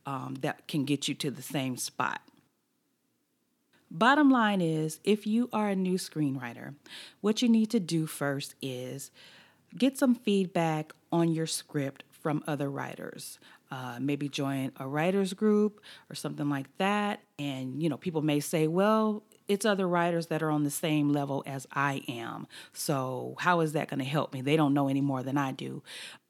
um, 0.05 0.38
that 0.41 0.67
can 0.67 0.86
get 0.86 1.07
you 1.07 1.13
to 1.15 1.31
the 1.31 1.41
same 1.41 1.77
spot. 1.77 2.22
Bottom 3.91 4.31
line 4.31 4.60
is, 4.60 5.00
if 5.03 5.27
you 5.27 5.50
are 5.53 5.69
a 5.69 5.75
new 5.75 6.00
screenwriter, 6.00 6.74
what 7.22 7.43
you 7.43 7.48
need 7.48 7.69
to 7.69 7.79
do 7.79 8.07
first 8.07 8.55
is 8.60 9.12
get 9.77 10.00
some 10.00 10.15
feedback 10.15 10.93
on 11.12 11.31
your 11.31 11.45
script 11.45 12.03
from 12.10 12.43
other 12.48 12.72
writers. 12.72 13.38
Uh, 13.69 13.98
maybe 14.00 14.29
join 14.29 14.72
a 14.77 14.88
writers 14.88 15.33
group 15.33 15.79
or 16.10 16.15
something 16.15 16.50
like 16.50 16.75
that. 16.77 17.22
And, 17.38 17.81
you 17.81 17.89
know, 17.89 17.98
people 17.98 18.22
may 18.22 18.39
say, 18.39 18.67
well, 18.67 19.24
it's 19.47 19.65
other 19.65 19.88
writers 19.88 20.27
that 20.27 20.41
are 20.41 20.50
on 20.50 20.63
the 20.63 20.71
same 20.71 21.12
level 21.12 21.43
as 21.45 21.67
I 21.73 22.03
am. 22.07 22.47
So, 22.71 23.35
how 23.39 23.59
is 23.62 23.73
that 23.73 23.89
going 23.89 24.00
to 24.00 24.05
help 24.05 24.33
me? 24.33 24.41
They 24.41 24.55
don't 24.55 24.73
know 24.73 24.88
any 24.88 25.01
more 25.01 25.23
than 25.23 25.38
I 25.38 25.51
do. 25.51 25.83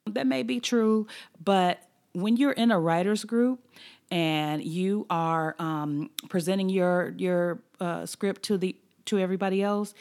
That 0.05 0.27
may 0.27 0.43
be 0.43 0.59
true, 0.59 1.07
but 1.43 1.83
when 2.13 2.37
you're 2.37 2.51
in 2.51 2.71
a 2.71 2.79
writers 2.79 3.23
group 3.23 3.65
and 4.11 4.63
you 4.63 5.05
are 5.09 5.55
um, 5.59 6.09
presenting 6.29 6.69
your 6.69 7.13
your 7.17 7.59
uh, 7.79 8.05
script 8.05 8.43
to 8.43 8.57
the 8.57 8.75
to 9.05 9.19
everybody 9.19 9.61
else, 9.63 9.93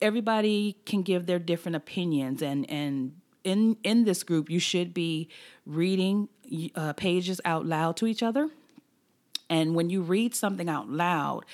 everybody 0.00 0.76
can 0.84 1.02
give 1.02 1.26
their 1.26 1.38
different 1.38 1.76
opinions 1.76 2.42
and 2.42 2.68
and 2.70 3.12
in 3.44 3.76
in 3.82 4.04
this 4.04 4.22
group 4.22 4.50
you 4.50 4.58
should 4.58 4.92
be 4.92 5.28
reading 5.66 6.28
uh, 6.74 6.92
pages 6.94 7.40
out 7.44 7.66
loud 7.66 7.96
to 7.96 8.06
each 8.06 8.22
other 8.22 8.48
and 9.50 9.74
when 9.74 9.90
you 9.90 10.02
read 10.02 10.34
something 10.34 10.68
out 10.68 10.88
loud 10.88 11.44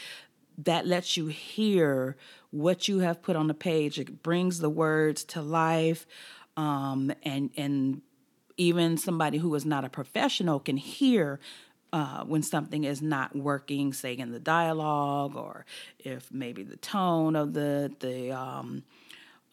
that 0.58 0.86
lets 0.86 1.16
you 1.16 1.26
hear 1.26 2.16
what 2.50 2.88
you 2.88 3.00
have 3.00 3.22
put 3.22 3.36
on 3.36 3.48
the 3.48 3.54
page. 3.54 3.98
It 3.98 4.22
brings 4.22 4.58
the 4.58 4.70
words 4.70 5.24
to 5.24 5.42
life, 5.42 6.06
um, 6.56 7.12
and 7.22 7.50
and 7.56 8.02
even 8.56 8.96
somebody 8.96 9.38
who 9.38 9.54
is 9.54 9.64
not 9.64 9.84
a 9.84 9.88
professional 9.88 10.60
can 10.60 10.76
hear 10.76 11.40
uh, 11.92 12.24
when 12.24 12.42
something 12.42 12.84
is 12.84 13.00
not 13.00 13.36
working, 13.36 13.92
say 13.92 14.14
in 14.14 14.32
the 14.32 14.40
dialogue, 14.40 15.36
or 15.36 15.64
if 15.98 16.30
maybe 16.32 16.62
the 16.62 16.76
tone 16.76 17.36
of 17.36 17.54
the 17.54 17.92
the 18.00 18.32
um, 18.32 18.82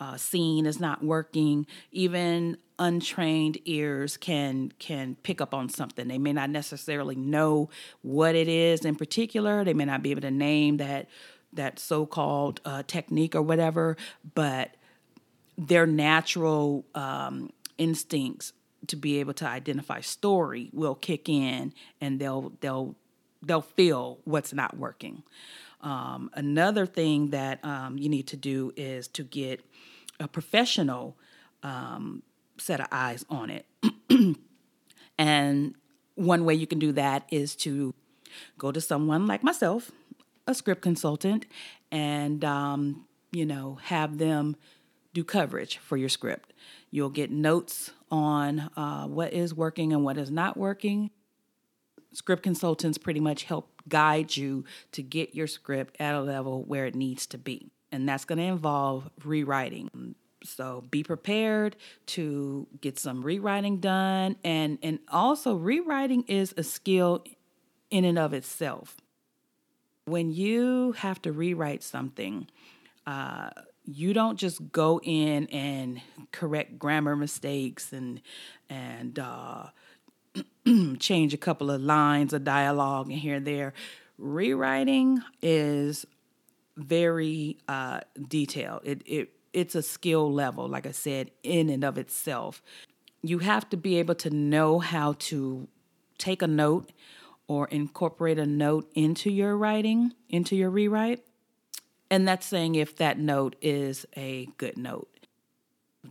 uh, 0.02 0.18
scene 0.18 0.66
is 0.66 0.80
not 0.80 1.04
working. 1.04 1.68
Even 1.92 2.58
untrained 2.80 3.60
ears 3.66 4.18
can 4.18 4.74
can 4.80 5.16
pick 5.22 5.40
up 5.40 5.54
on 5.54 5.70
something. 5.70 6.08
They 6.08 6.18
may 6.18 6.34
not 6.34 6.50
necessarily 6.50 7.16
know 7.16 7.70
what 8.02 8.34
it 8.34 8.48
is 8.48 8.84
in 8.84 8.96
particular. 8.96 9.64
They 9.64 9.76
may 9.76 9.86
not 9.86 10.02
be 10.02 10.10
able 10.10 10.22
to 10.22 10.32
name 10.32 10.78
that 10.78 11.08
that 11.54 11.78
so-called 11.80 12.62
uh, 12.66 12.82
technique 12.88 13.36
or 13.36 13.42
whatever, 13.44 13.96
but 14.34 14.76
their 15.58 15.86
natural 15.86 16.86
um, 16.96 17.52
instincts 17.78 18.54
to 18.88 18.96
be 18.96 19.20
able 19.20 19.34
to 19.34 19.46
identify 19.46 20.00
story 20.00 20.72
will 20.74 20.96
kick 20.96 21.30
in, 21.30 21.74
and 22.02 22.20
they'll 22.20 22.54
they'll 22.62 22.96
they'll 23.44 23.62
feel 23.62 24.18
what's 24.24 24.52
not 24.52 24.78
working. 24.78 25.22
Um, 25.82 26.32
another 26.34 26.86
thing 26.88 27.32
that 27.32 27.64
um, 27.64 27.98
you 27.98 28.10
need 28.10 28.28
to 28.28 28.38
do 28.38 28.72
is 28.76 29.08
to 29.10 29.24
get 29.24 29.64
a 30.22 30.28
professional 30.28 31.18
um, 31.64 32.24
set 32.58 32.80
of 32.80 32.88
eyes 32.92 33.26
on 33.30 33.50
it. 33.50 33.66
and 35.18 35.76
one 36.16 36.46
way 36.46 36.54
you 36.54 36.68
can 36.68 36.80
do 36.80 36.92
that 36.94 37.26
is 37.30 37.56
to 37.58 37.94
go 38.58 38.72
to 38.72 38.80
someone 38.80 39.28
like 39.28 39.44
myself, 39.44 39.92
a 40.48 40.54
script 40.54 40.82
consultant, 40.82 41.46
and 41.92 42.46
um, 42.46 43.06
you 43.32 43.46
know 43.46 43.80
have 43.84 44.18
them 44.18 44.56
do 45.14 45.24
coverage 45.24 45.78
for 45.78 45.98
your 45.98 46.10
script. 46.10 46.54
You'll 46.90 47.10
get 47.10 47.32
notes 47.32 47.92
on 48.10 48.70
uh, 48.76 49.08
what 49.08 49.34
is 49.34 49.54
working 49.54 49.94
and 49.94 50.04
what 50.04 50.18
is 50.18 50.32
not 50.32 50.58
working. 50.58 51.10
Script 52.14 52.44
consultants 52.44 52.98
pretty 52.98 53.22
much 53.22 53.44
help 53.44 53.82
guide 53.88 54.36
you 54.36 54.66
to 54.92 55.02
get 55.02 55.34
your 55.34 55.48
script 55.48 55.96
at 56.00 56.14
a 56.14 56.22
level 56.22 56.64
where 56.64 56.86
it 56.86 56.96
needs 56.96 57.26
to 57.28 57.38
be. 57.38 57.72
And 57.92 58.08
that's 58.08 58.26
going 58.26 58.38
to 58.40 58.46
involve 58.46 59.10
rewriting 59.24 59.90
so 60.44 60.84
be 60.90 61.04
prepared 61.04 61.76
to 62.08 62.68
get 62.82 63.00
some 63.00 63.24
rewriting 63.24 63.78
done. 63.78 64.36
And 64.44 64.78
and 64.82 65.00
also 65.10 65.56
rewriting 65.56 66.24
is 66.28 66.54
a 66.58 66.64
skill 66.64 67.24
in 67.90 68.06
and 68.06 68.18
of 68.18 68.34
itself. 68.34 68.98
When 70.06 70.32
you 70.32 70.94
have 70.94 71.22
to 71.24 71.32
rewrite 71.32 71.84
something 71.84 72.48
uh, 73.06 73.50
you 73.86 74.14
don't 74.14 74.38
just 74.38 74.72
go 74.72 75.00
in 75.04 75.48
and 75.48 76.02
correct 76.32 76.78
grammar 76.78 77.16
mistakes 77.16 77.92
and 77.94 78.22
and 78.70 79.18
uh, 79.20 79.66
change 81.00 81.34
a 81.34 81.38
couple 81.38 81.72
of 81.72 81.82
lines 81.82 82.34
of 82.34 82.44
dialogue 82.44 83.10
and 83.10 83.20
here 83.20 83.36
and 83.36 83.48
there. 83.48 83.74
Rewriting 84.18 85.22
is 85.42 86.06
very 86.78 87.58
uh, 87.68 88.02
detailed. 88.28 88.82
It 88.84 89.02
it 89.06 89.30
it's 89.54 89.76
a 89.76 89.82
skill 89.82 90.32
level, 90.32 90.68
like 90.68 90.86
I 90.86 90.92
said, 90.92 91.32
in 91.44 91.70
and 91.70 91.84
of 91.84 91.98
itself. 91.98 92.62
You 93.22 93.40
have 93.40 93.70
to 93.70 93.78
be 93.78 93.98
able 93.98 94.16
to 94.16 94.30
know 94.30 94.80
how 94.80 95.14
to 95.20 95.68
take 96.18 96.42
a 96.42 96.48
note 96.48 96.92
or 97.48 97.68
incorporate 97.68 98.40
a 98.40 98.46
note 98.46 98.90
into 98.96 99.30
your 99.30 99.58
writing, 99.58 100.14
into 100.30 100.56
your 100.56 100.70
rewrite. 100.70 101.24
And 102.10 102.28
that's 102.28 102.46
saying 102.46 102.76
if 102.76 102.96
that 102.98 103.20
note 103.20 103.56
is 103.62 104.06
a 104.16 104.48
good 104.58 104.78
note. 104.78 105.08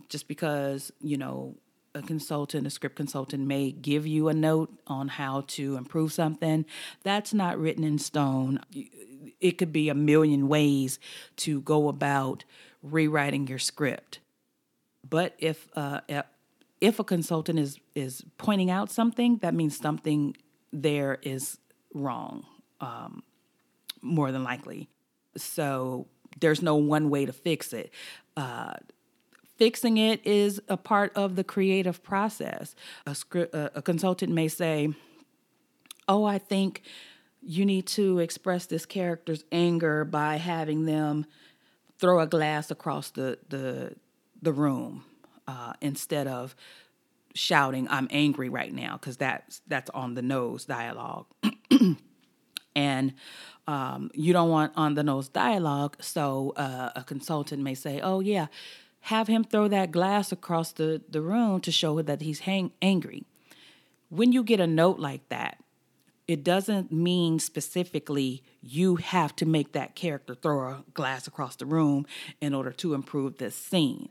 Just 0.09 0.27
because, 0.27 0.91
you 1.01 1.17
know, 1.17 1.55
a 1.93 2.01
consultant, 2.01 2.65
a 2.65 2.69
script 2.69 2.95
consultant 2.95 3.45
may 3.45 3.71
give 3.71 4.07
you 4.07 4.29
a 4.29 4.33
note 4.33 4.71
on 4.87 5.09
how 5.09 5.43
to 5.47 5.75
improve 5.75 6.13
something, 6.13 6.65
that's 7.03 7.33
not 7.33 7.59
written 7.59 7.83
in 7.83 7.99
stone. 7.99 8.59
It 9.39 9.57
could 9.57 9.73
be 9.73 9.89
a 9.89 9.95
million 9.95 10.47
ways 10.47 10.99
to 11.37 11.61
go 11.61 11.89
about 11.89 12.45
rewriting 12.81 13.47
your 13.47 13.59
script. 13.59 14.19
But 15.07 15.35
if 15.39 15.67
uh, 15.75 16.01
if 16.79 16.99
a 16.99 17.03
consultant 17.03 17.59
is 17.59 17.79
is 17.95 18.23
pointing 18.37 18.69
out 18.69 18.91
something, 18.91 19.37
that 19.37 19.53
means 19.53 19.77
something 19.77 20.35
there 20.71 21.19
is 21.21 21.57
wrong, 21.93 22.45
um, 22.79 23.23
more 24.01 24.31
than 24.31 24.43
likely. 24.43 24.89
So 25.37 26.07
there's 26.39 26.61
no 26.61 26.75
one 26.75 27.09
way 27.09 27.25
to 27.25 27.33
fix 27.33 27.73
it. 27.73 27.91
Uh, 28.37 28.73
fixing 29.57 29.97
it 29.97 30.25
is 30.25 30.61
a 30.67 30.77
part 30.77 31.11
of 31.15 31.35
the 31.35 31.43
creative 31.43 32.03
process. 32.03 32.75
A 33.05 33.15
script, 33.15 33.53
a 33.53 33.81
consultant 33.81 34.31
may 34.33 34.47
say, 34.47 34.93
"Oh, 36.07 36.25
I 36.25 36.37
think." 36.37 36.81
You 37.43 37.65
need 37.65 37.87
to 37.87 38.19
express 38.19 38.67
this 38.67 38.85
character's 38.85 39.43
anger 39.51 40.05
by 40.05 40.35
having 40.35 40.85
them 40.85 41.25
throw 42.01 42.19
a 42.19 42.27
glass 42.27 42.71
across 42.71 43.11
the 43.11 43.37
the 43.49 43.95
the 44.41 44.51
room 44.51 45.05
uh, 45.47 45.73
instead 45.79 46.27
of 46.27 46.55
shouting 47.33 47.87
"I'm 47.89 48.07
angry 48.11 48.49
right 48.49 48.73
now" 48.73 48.97
because 48.97 49.17
that's 49.17 49.61
that's 49.67 49.89
on 49.91 50.15
the 50.15 50.21
nose 50.21 50.65
dialogue, 50.65 51.27
and 52.75 53.13
um, 53.67 54.11
you 54.13 54.33
don't 54.33 54.49
want 54.49 54.73
on 54.75 54.95
the 54.95 55.03
nose 55.03 55.29
dialogue. 55.29 55.95
So 56.01 56.53
uh, 56.57 56.89
a 56.95 57.03
consultant 57.03 57.61
may 57.63 57.75
say, 57.75 58.01
"Oh 58.01 58.19
yeah." 58.19 58.47
Have 59.05 59.27
him 59.27 59.43
throw 59.43 59.67
that 59.67 59.89
glass 59.89 60.31
across 60.31 60.73
the, 60.73 61.01
the 61.09 61.23
room 61.23 61.59
to 61.61 61.71
show 61.71 61.99
that 62.03 62.21
he's 62.21 62.41
hang- 62.41 62.71
angry. 62.83 63.25
When 64.09 64.31
you 64.31 64.43
get 64.43 64.59
a 64.59 64.67
note 64.67 64.99
like 64.99 65.27
that, 65.29 65.57
it 66.27 66.43
doesn't 66.43 66.91
mean 66.91 67.39
specifically 67.39 68.43
you 68.61 68.97
have 68.97 69.35
to 69.37 69.45
make 69.45 69.73
that 69.73 69.95
character 69.95 70.35
throw 70.35 70.69
a 70.69 70.83
glass 70.93 71.27
across 71.27 71.55
the 71.55 71.65
room 71.65 72.05
in 72.39 72.53
order 72.53 72.71
to 72.71 72.93
improve 72.93 73.37
this 73.37 73.55
scene. 73.55 74.09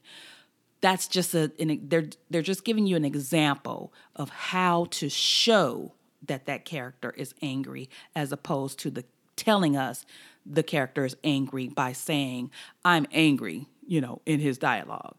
That's 0.80 1.08
just 1.08 1.34
a 1.34 1.52
an, 1.58 1.80
they're 1.88 2.08
they're 2.30 2.42
just 2.42 2.64
giving 2.64 2.86
you 2.86 2.96
an 2.96 3.04
example 3.04 3.92
of 4.16 4.30
how 4.30 4.86
to 4.92 5.08
show 5.08 5.94
that 6.26 6.46
that 6.46 6.64
character 6.64 7.14
is 7.16 7.34
angry 7.42 7.88
as 8.14 8.32
opposed 8.32 8.78
to 8.80 8.90
the 8.90 9.04
telling 9.36 9.76
us 9.76 10.04
the 10.44 10.62
character 10.62 11.04
is 11.04 11.16
angry 11.22 11.68
by 11.68 11.92
saying 11.92 12.50
I'm 12.84 13.06
angry, 13.12 13.66
you 13.86 14.00
know, 14.00 14.20
in 14.26 14.40
his 14.40 14.58
dialogue. 14.58 15.16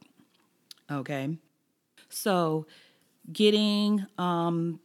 Okay? 0.92 1.38
So 2.10 2.68
getting 3.32 4.06
um 4.18 4.80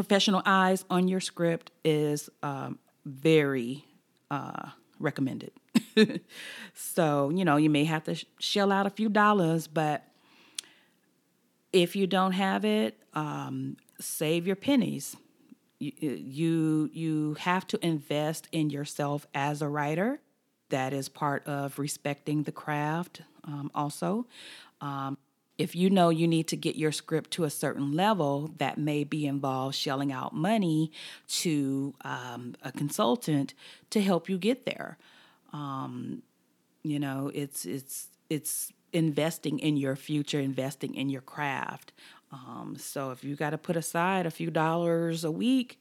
professional 0.00 0.40
eyes 0.46 0.82
on 0.88 1.08
your 1.08 1.20
script 1.20 1.70
is 1.84 2.30
um, 2.42 2.78
very 3.04 3.84
uh, 4.30 4.70
recommended. 4.98 5.52
so, 6.72 7.28
you 7.28 7.44
know, 7.44 7.58
you 7.58 7.68
may 7.68 7.84
have 7.84 8.04
to 8.04 8.14
sh- 8.14 8.24
shell 8.38 8.72
out 8.72 8.86
a 8.86 8.90
few 8.90 9.10
dollars, 9.10 9.66
but 9.66 10.02
if 11.70 11.94
you 11.96 12.06
don't 12.06 12.32
have 12.32 12.64
it, 12.64 12.96
um, 13.12 13.76
save 13.98 14.46
your 14.46 14.56
pennies. 14.56 15.18
You, 15.78 15.92
you 16.00 16.90
you 16.94 17.34
have 17.34 17.66
to 17.66 17.86
invest 17.86 18.48
in 18.52 18.70
yourself 18.70 19.26
as 19.34 19.60
a 19.60 19.68
writer. 19.68 20.18
That 20.70 20.94
is 20.94 21.10
part 21.10 21.46
of 21.46 21.78
respecting 21.78 22.44
the 22.44 22.52
craft. 22.52 23.20
Um, 23.44 23.70
also, 23.74 24.26
um, 24.80 25.18
if 25.60 25.76
you 25.76 25.90
know 25.90 26.08
you 26.08 26.26
need 26.26 26.48
to 26.48 26.56
get 26.56 26.76
your 26.76 26.90
script 26.90 27.32
to 27.32 27.44
a 27.44 27.50
certain 27.50 27.92
level, 27.92 28.50
that 28.56 28.78
may 28.78 29.04
be 29.04 29.26
involved 29.26 29.74
shelling 29.74 30.10
out 30.10 30.34
money 30.34 30.90
to 31.28 31.94
um, 32.00 32.54
a 32.62 32.72
consultant 32.72 33.52
to 33.90 34.00
help 34.00 34.30
you 34.30 34.38
get 34.38 34.64
there. 34.64 34.96
Um, 35.52 36.22
you 36.82 36.98
know, 36.98 37.30
it's 37.34 37.66
it's 37.66 38.08
it's 38.30 38.72
investing 38.94 39.58
in 39.58 39.76
your 39.76 39.96
future, 39.96 40.40
investing 40.40 40.94
in 40.94 41.10
your 41.10 41.20
craft. 41.20 41.92
Um, 42.32 42.76
so 42.78 43.10
if 43.10 43.22
you 43.22 43.36
got 43.36 43.50
to 43.50 43.58
put 43.58 43.76
aside 43.76 44.24
a 44.24 44.30
few 44.30 44.50
dollars 44.50 45.24
a 45.24 45.30
week 45.30 45.78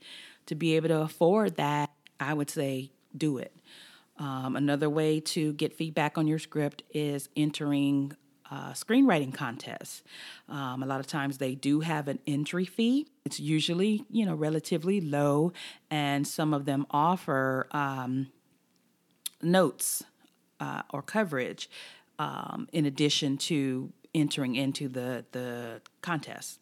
to 0.47 0.55
be 0.55 0.75
able 0.75 0.89
to 0.89 1.01
afford 1.01 1.55
that, 1.55 1.89
I 2.19 2.33
would 2.33 2.49
say 2.49 2.91
do 3.15 3.37
it. 3.37 3.55
Um, 4.17 4.57
another 4.57 4.89
way 4.89 5.21
to 5.21 5.53
get 5.53 5.73
feedback 5.73 6.17
on 6.17 6.27
your 6.27 6.39
script 6.39 6.83
is 6.93 7.29
entering 7.37 8.17
uh, 8.51 8.71
screenwriting 8.71 9.33
contests. 9.33 10.03
Um, 10.47 10.81
a 10.83 10.85
lot 10.85 10.99
of 10.99 11.07
times 11.07 11.37
they 11.37 11.55
do 11.55 11.81
have 11.81 12.07
an 12.07 12.19
entry 12.25 12.65
fee. 12.65 13.07
It's 13.25 13.39
usually, 13.39 14.05
you 14.09 14.25
know, 14.25 14.35
relatively 14.35 15.01
low, 15.01 15.53
and 15.89 16.27
some 16.27 16.53
of 16.53 16.65
them 16.65 16.85
offer 16.91 17.67
um, 17.71 18.27
notes 19.41 20.03
uh, 20.59 20.81
or 20.91 21.01
coverage 21.01 21.69
um, 22.17 22.67
in 22.73 22.85
addition 22.85 23.37
to 23.37 23.91
entering 24.13 24.55
into 24.55 24.87
the 24.87 25.25
the 25.31 25.81
contest. 26.01 26.59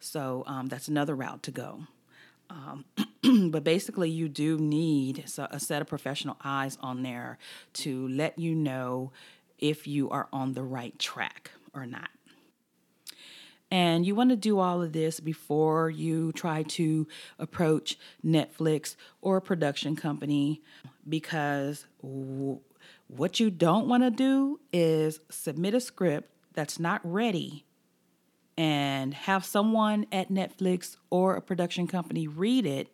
So 0.00 0.44
um, 0.46 0.68
that's 0.68 0.88
another 0.88 1.14
route 1.14 1.42
to 1.44 1.50
go. 1.50 1.80
Um, 2.48 2.84
but 3.50 3.62
basically, 3.62 4.10
you 4.10 4.28
do 4.28 4.58
need 4.58 5.24
a 5.38 5.60
set 5.60 5.82
of 5.82 5.88
professional 5.88 6.36
eyes 6.42 6.78
on 6.80 7.02
there 7.02 7.38
to 7.74 8.08
let 8.08 8.38
you 8.38 8.54
know 8.54 9.12
if 9.60 9.86
you 9.86 10.10
are 10.10 10.28
on 10.32 10.54
the 10.54 10.62
right 10.62 10.98
track 10.98 11.52
or 11.72 11.86
not. 11.86 12.10
And 13.70 14.04
you 14.04 14.16
want 14.16 14.30
to 14.30 14.36
do 14.36 14.58
all 14.58 14.82
of 14.82 14.92
this 14.92 15.20
before 15.20 15.90
you 15.90 16.32
try 16.32 16.64
to 16.64 17.06
approach 17.38 17.96
Netflix 18.24 18.96
or 19.20 19.36
a 19.36 19.40
production 19.40 19.94
company 19.94 20.60
because 21.08 21.86
w- 22.02 22.58
what 23.06 23.38
you 23.38 23.48
don't 23.50 23.86
want 23.86 24.02
to 24.02 24.10
do 24.10 24.58
is 24.72 25.20
submit 25.30 25.74
a 25.74 25.80
script 25.80 26.30
that's 26.52 26.80
not 26.80 27.00
ready 27.04 27.64
and 28.58 29.14
have 29.14 29.44
someone 29.44 30.04
at 30.10 30.30
Netflix 30.30 30.96
or 31.08 31.36
a 31.36 31.40
production 31.40 31.86
company 31.86 32.26
read 32.26 32.66
it. 32.66 32.92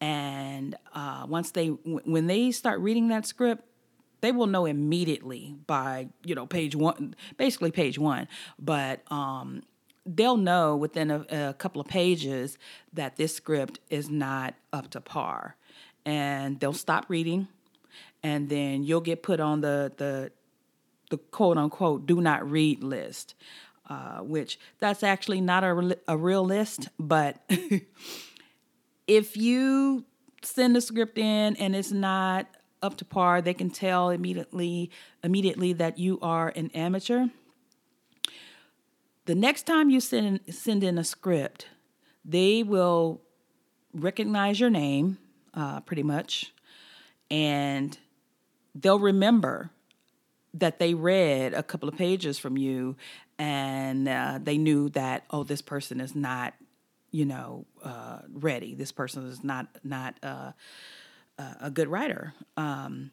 And 0.00 0.76
uh, 0.94 1.26
once 1.28 1.50
they, 1.50 1.68
w- 1.68 2.00
when 2.04 2.26
they 2.26 2.52
start 2.52 2.80
reading 2.80 3.08
that 3.08 3.26
script, 3.26 3.67
they 4.20 4.32
will 4.32 4.46
know 4.46 4.66
immediately 4.66 5.56
by 5.66 6.08
you 6.24 6.34
know 6.34 6.46
page 6.46 6.74
one 6.74 7.14
basically 7.36 7.70
page 7.70 7.98
one. 7.98 8.28
But 8.58 9.02
um, 9.10 9.62
they'll 10.06 10.36
know 10.36 10.76
within 10.76 11.10
a, 11.10 11.26
a, 11.30 11.54
couple 11.54 11.80
of 11.80 11.86
pages 11.86 12.58
that 12.92 13.16
this 13.16 13.34
script 13.34 13.78
is 13.90 14.08
not 14.08 14.54
up 14.72 14.90
to 14.90 15.00
par. 15.00 15.56
And 16.06 16.58
they'll 16.58 16.72
stop 16.72 17.06
reading 17.08 17.48
and 18.22 18.48
then 18.48 18.82
you'll 18.84 19.00
get 19.00 19.22
put 19.22 19.40
on 19.40 19.60
the 19.60 19.92
the 19.96 20.30
the 21.10 21.18
quote 21.18 21.56
unquote 21.56 22.06
do 22.06 22.20
not 22.20 22.48
read 22.48 22.82
list 22.82 23.34
uh, 23.88 24.18
which 24.18 24.58
that's 24.78 25.02
actually 25.02 25.40
not 25.40 25.64
a, 25.64 25.98
a 26.06 26.16
real 26.16 26.44
list 26.44 26.88
but 26.98 27.38
if 29.06 29.36
you 29.36 30.04
send 30.42 30.76
a 30.76 30.80
script 30.80 31.18
in 31.18 31.56
and 31.56 31.74
it's 31.74 31.92
not 31.92 32.46
up 32.82 32.96
to 32.98 33.04
par. 33.04 33.42
They 33.42 33.54
can 33.54 33.70
tell 33.70 34.10
immediately 34.10 34.90
immediately 35.22 35.72
that 35.74 35.98
you 35.98 36.18
are 36.22 36.52
an 36.54 36.70
amateur. 36.74 37.26
The 39.26 39.34
next 39.34 39.64
time 39.64 39.90
you 39.90 40.00
send 40.00 40.40
send 40.50 40.82
in 40.82 40.98
a 40.98 41.04
script, 41.04 41.66
they 42.24 42.62
will 42.62 43.20
recognize 43.92 44.60
your 44.60 44.70
name, 44.70 45.18
uh, 45.54 45.80
pretty 45.80 46.02
much, 46.02 46.52
and 47.30 47.98
they'll 48.74 48.98
remember 48.98 49.70
that 50.54 50.78
they 50.78 50.94
read 50.94 51.52
a 51.54 51.62
couple 51.62 51.88
of 51.88 51.96
pages 51.96 52.38
from 52.38 52.56
you, 52.56 52.96
and 53.38 54.08
uh, 54.08 54.38
they 54.42 54.56
knew 54.56 54.88
that 54.90 55.24
oh, 55.30 55.44
this 55.44 55.62
person 55.62 56.00
is 56.00 56.14
not, 56.14 56.54
you 57.10 57.24
know, 57.24 57.66
uh, 57.84 58.20
ready. 58.32 58.74
This 58.74 58.92
person 58.92 59.26
is 59.26 59.44
not 59.44 59.66
not 59.84 60.14
a 61.60 61.70
good 61.70 61.88
writer. 61.88 62.34
Um, 62.56 63.10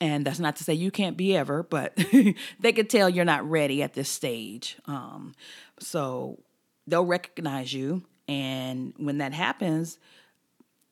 and 0.00 0.26
that's 0.26 0.40
not 0.40 0.56
to 0.56 0.64
say 0.64 0.74
you 0.74 0.90
can't 0.90 1.16
be 1.16 1.36
ever, 1.36 1.62
but 1.62 1.96
they 2.60 2.72
could 2.72 2.90
tell 2.90 3.08
you're 3.08 3.24
not 3.24 3.48
ready 3.48 3.82
at 3.82 3.94
this 3.94 4.08
stage. 4.08 4.76
Um, 4.86 5.34
so 5.78 6.40
they'll 6.86 7.04
recognize 7.04 7.72
you. 7.72 8.02
And 8.28 8.94
when 8.96 9.18
that 9.18 9.32
happens, 9.32 9.98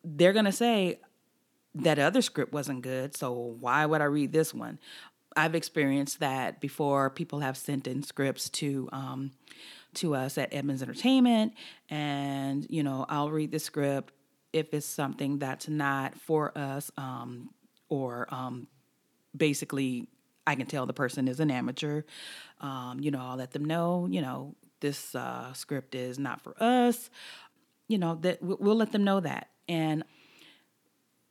they're 0.05 0.33
going 0.33 0.45
to 0.45 0.53
say, 0.53 1.01
that 1.75 1.99
other 1.99 2.23
script 2.23 2.53
wasn't 2.53 2.83
good, 2.83 3.17
so 3.17 3.33
why 3.33 3.87
would 3.87 4.01
I 4.01 4.05
read 4.05 4.33
this 4.33 4.53
one? 4.53 4.79
I've 5.37 5.55
experienced 5.55 6.21
that 6.21 6.61
before. 6.61 7.09
People 7.09 7.41
have 7.41 7.57
sent 7.57 7.87
in 7.87 8.03
scripts 8.03 8.51
to 8.51 8.88
um, 8.93 9.31
to 9.95 10.15
us 10.15 10.37
at 10.37 10.53
Edmonds 10.53 10.83
Entertainment, 10.83 11.55
and 11.88 12.67
you 12.69 12.83
know, 12.83 13.07
I'll 13.09 13.31
read 13.31 13.51
the 13.53 13.59
script 13.59 14.12
if 14.53 14.75
it's 14.75 14.87
something 14.87 15.38
that's 15.38 15.69
not 15.69 16.19
for 16.19 16.57
us 16.57 16.91
um, 16.97 17.51
or 17.88 18.27
um, 18.31 18.67
basically 19.37 20.09
I 20.47 20.55
can 20.55 20.67
tell 20.67 20.87
the 20.87 20.93
person 20.93 21.29
is 21.29 21.41
an 21.41 21.51
amateur. 21.51 22.03
Um, 22.61 22.99
you 23.01 23.11
know, 23.11 23.21
I'll 23.21 23.37
let 23.37 23.53
them 23.53 23.65
know, 23.65 24.09
you 24.11 24.21
know, 24.21 24.55
this 24.81 25.15
uh, 25.15 25.53
script 25.53 25.95
is 25.95 26.19
not 26.19 26.41
for 26.41 26.55
us. 26.61 27.11
You 27.88 27.99
know, 27.99 28.17
that 28.23 28.43
we'll 28.43 28.77
let 28.77 28.93
them 28.93 29.05
know 29.05 29.21
that. 29.21 29.49
And 29.69 30.05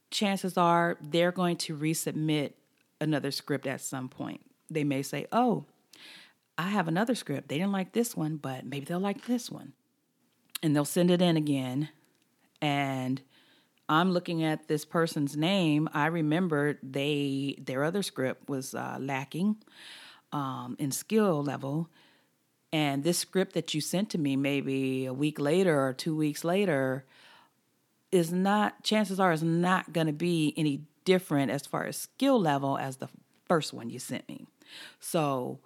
chances 0.09 0.57
are 0.57 0.97
they're 1.01 1.31
going 1.31 1.57
to 1.57 1.75
resubmit 1.75 2.53
another 2.99 3.31
script 3.31 3.67
at 3.67 3.81
some 3.81 4.07
point. 4.07 4.41
They 4.69 4.83
may 4.83 5.01
say, 5.01 5.25
oh, 5.31 5.65
I 6.57 6.69
have 6.69 6.87
another 6.87 7.15
script. 7.15 7.49
They 7.49 7.57
didn't 7.57 7.71
like 7.71 7.93
this 7.93 8.15
one, 8.15 8.37
but 8.37 8.65
maybe 8.65 8.85
they'll 8.85 8.99
like 8.99 9.25
this 9.25 9.49
one. 9.49 9.73
And 10.63 10.75
they'll 10.75 10.85
send 10.85 11.09
it 11.09 11.21
in 11.21 11.35
again 11.35 11.89
and 12.61 13.21
I'm 13.89 14.11
looking 14.11 14.43
at 14.43 14.67
this 14.67 14.85
person's 14.85 15.35
name. 15.35 15.89
I 15.93 16.07
remember 16.07 16.79
they 16.81 17.55
their 17.59 17.83
other 17.83 18.03
script 18.03 18.49
was 18.49 18.73
uh, 18.73 18.97
lacking 18.99 19.57
um, 20.31 20.77
in 20.79 20.91
skill 20.91 21.43
level, 21.43 21.89
and 22.71 23.03
this 23.03 23.17
script 23.17 23.53
that 23.53 23.73
you 23.73 23.81
sent 23.81 24.09
to 24.11 24.17
me 24.17 24.35
maybe 24.35 25.05
a 25.05 25.13
week 25.13 25.39
later 25.39 25.77
or 25.85 25.93
two 25.93 26.15
weeks 26.15 26.43
later 26.43 27.05
is 28.11 28.31
not. 28.31 28.83
Chances 28.83 29.19
are 29.19 29.33
is 29.33 29.43
not 29.43 29.91
going 29.91 30.07
to 30.07 30.13
be 30.13 30.53
any 30.55 30.83
different 31.03 31.51
as 31.51 31.65
far 31.65 31.85
as 31.85 31.97
skill 31.97 32.39
level 32.39 32.77
as 32.77 32.97
the 32.97 33.09
first 33.47 33.73
one 33.73 33.89
you 33.89 33.99
sent 33.99 34.27
me. 34.29 34.45
So 34.99 35.59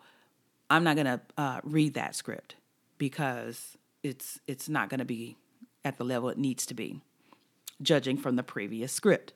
I'm 0.69 0.83
not 0.83 0.95
going 0.95 1.05
to 1.05 1.21
uh, 1.37 1.61
read 1.63 1.93
that 1.93 2.15
script 2.15 2.55
because 2.97 3.77
it's 4.01 4.39
it's 4.47 4.67
not 4.67 4.89
going 4.89 4.99
to 4.99 5.05
be 5.05 5.37
at 5.85 5.97
the 5.97 6.03
level 6.03 6.27
it 6.29 6.37
needs 6.37 6.65
to 6.65 6.73
be, 6.73 6.99
judging 7.81 8.17
from 8.17 8.35
the 8.35 8.43
previous 8.43 8.91
script. 8.91 9.33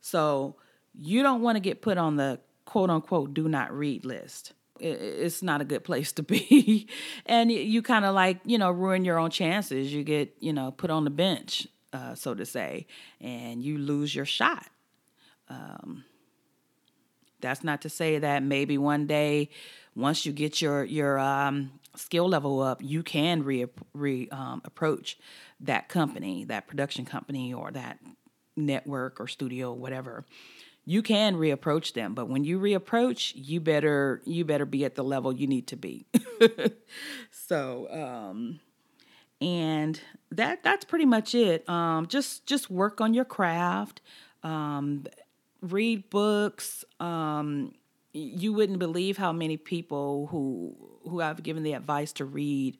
So 0.00 0.56
you 0.94 1.22
don't 1.22 1.42
want 1.42 1.56
to 1.56 1.60
get 1.60 1.82
put 1.82 1.98
on 1.98 2.16
the 2.16 2.40
quote 2.64 2.88
unquote 2.88 3.34
do 3.34 3.48
not 3.48 3.76
read 3.76 4.04
list. 4.06 4.52
it's 4.80 5.42
not 5.42 5.60
a 5.60 5.64
good 5.64 5.84
place 5.90 6.12
to 6.12 6.22
be. 6.22 6.88
and 7.26 7.50
you 7.50 7.82
kind 7.82 8.04
of 8.04 8.14
like, 8.14 8.38
you 8.44 8.56
know, 8.56 8.70
ruin 8.70 9.04
your 9.04 9.18
own 9.18 9.30
chances. 9.30 9.92
You 9.92 10.04
get, 10.04 10.34
you 10.40 10.52
know, 10.52 10.70
put 10.70 10.90
on 10.90 11.04
the 11.04 11.10
bench, 11.10 11.66
uh, 11.92 12.14
so 12.14 12.34
to 12.34 12.46
say, 12.46 12.86
and 13.20 13.62
you 13.62 13.76
lose 13.76 14.14
your 14.14 14.24
shot. 14.24 14.66
Um, 15.48 16.04
that's 17.40 17.64
not 17.64 17.82
to 17.82 17.88
say 17.88 18.20
that 18.20 18.42
maybe 18.42 18.78
one 18.78 19.06
day, 19.06 19.50
once 19.94 20.24
you 20.24 20.32
get 20.32 20.62
your 20.62 20.84
your 20.84 21.18
um, 21.18 21.72
skill 21.96 22.28
level 22.28 22.62
up, 22.62 22.80
you 22.82 23.02
can 23.02 23.42
re, 23.42 23.66
re 23.92 24.28
um, 24.30 24.62
approach 24.64 25.18
that 25.62 25.88
company, 25.88 26.44
that 26.44 26.66
production 26.66 27.04
company, 27.04 27.54
or 27.54 27.70
that 27.70 27.98
network 28.56 29.20
or 29.20 29.28
studio, 29.28 29.72
whatever 29.72 30.24
you 30.84 31.02
can 31.02 31.36
reapproach 31.36 31.92
them. 31.94 32.14
But 32.14 32.28
when 32.28 32.44
you 32.44 32.58
reapproach 32.58 33.32
you 33.34 33.60
better 33.60 34.20
you 34.24 34.44
better 34.44 34.66
be 34.66 34.84
at 34.84 34.94
the 34.94 35.04
level 35.04 35.32
you 35.32 35.46
need 35.46 35.66
to 35.68 35.76
be. 35.76 36.06
So 37.30 37.86
um 37.90 38.60
and 39.40 40.00
that 40.30 40.62
that's 40.62 40.84
pretty 40.84 41.06
much 41.06 41.34
it. 41.34 41.68
Um 41.68 42.06
just 42.06 42.46
just 42.46 42.70
work 42.70 43.00
on 43.00 43.14
your 43.14 43.24
craft 43.24 44.00
um 44.42 45.04
read 45.60 46.10
books. 46.10 46.84
Um 46.98 47.74
you 48.12 48.52
wouldn't 48.52 48.78
believe 48.78 49.16
how 49.16 49.32
many 49.32 49.56
people 49.56 50.26
who 50.28 50.76
who 51.08 51.20
I've 51.20 51.42
given 51.42 51.62
the 51.62 51.72
advice 51.74 52.12
to 52.14 52.24
read 52.24 52.78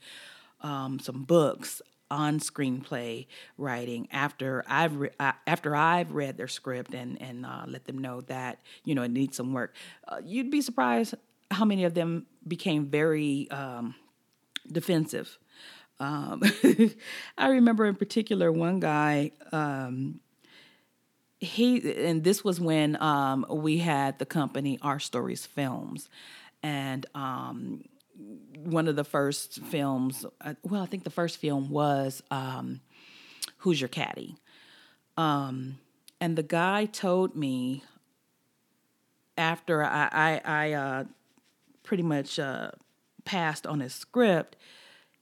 um, 0.60 0.98
some 1.00 1.24
books 1.24 1.82
on 2.12 2.38
screenplay 2.38 3.26
writing 3.56 4.06
after 4.12 4.62
I've 4.68 4.94
re- 4.96 5.10
after 5.46 5.74
I've 5.74 6.12
read 6.12 6.36
their 6.36 6.46
script 6.46 6.92
and 6.94 7.20
and 7.20 7.46
uh, 7.46 7.64
let 7.66 7.86
them 7.86 7.98
know 7.98 8.20
that 8.22 8.60
you 8.84 8.94
know 8.94 9.02
it 9.02 9.10
needs 9.10 9.36
some 9.36 9.52
work. 9.52 9.74
Uh, 10.06 10.20
you'd 10.22 10.50
be 10.50 10.60
surprised 10.60 11.14
how 11.50 11.64
many 11.64 11.84
of 11.84 11.94
them 11.94 12.26
became 12.46 12.86
very 12.86 13.50
um, 13.50 13.94
defensive. 14.70 15.38
Um, 15.98 16.42
I 17.38 17.48
remember 17.48 17.86
in 17.86 17.96
particular 17.96 18.52
one 18.52 18.78
guy. 18.78 19.32
Um, 19.50 20.20
he 21.40 22.06
and 22.06 22.22
this 22.22 22.44
was 22.44 22.60
when 22.60 23.00
um, 23.02 23.44
we 23.48 23.78
had 23.78 24.18
the 24.18 24.26
company 24.26 24.78
Our 24.82 25.00
Stories 25.00 25.44
Films, 25.44 26.08
and 26.62 27.04
um, 27.14 27.84
one 28.64 28.88
of 28.88 28.96
the 28.96 29.04
first 29.04 29.60
films. 29.62 30.24
Uh, 30.40 30.54
well, 30.62 30.82
I 30.82 30.86
think 30.86 31.04
the 31.04 31.10
first 31.10 31.38
film 31.38 31.70
was 31.70 32.22
um, 32.30 32.80
"Who's 33.58 33.80
Your 33.80 33.88
Caddy," 33.88 34.36
um, 35.16 35.78
and 36.20 36.36
the 36.36 36.42
guy 36.42 36.86
told 36.86 37.36
me 37.36 37.82
after 39.36 39.82
I 39.84 40.08
I, 40.12 40.40
I 40.44 40.72
uh, 40.72 41.04
pretty 41.82 42.02
much 42.02 42.38
uh, 42.38 42.70
passed 43.24 43.66
on 43.66 43.80
his 43.80 43.94
script. 43.94 44.56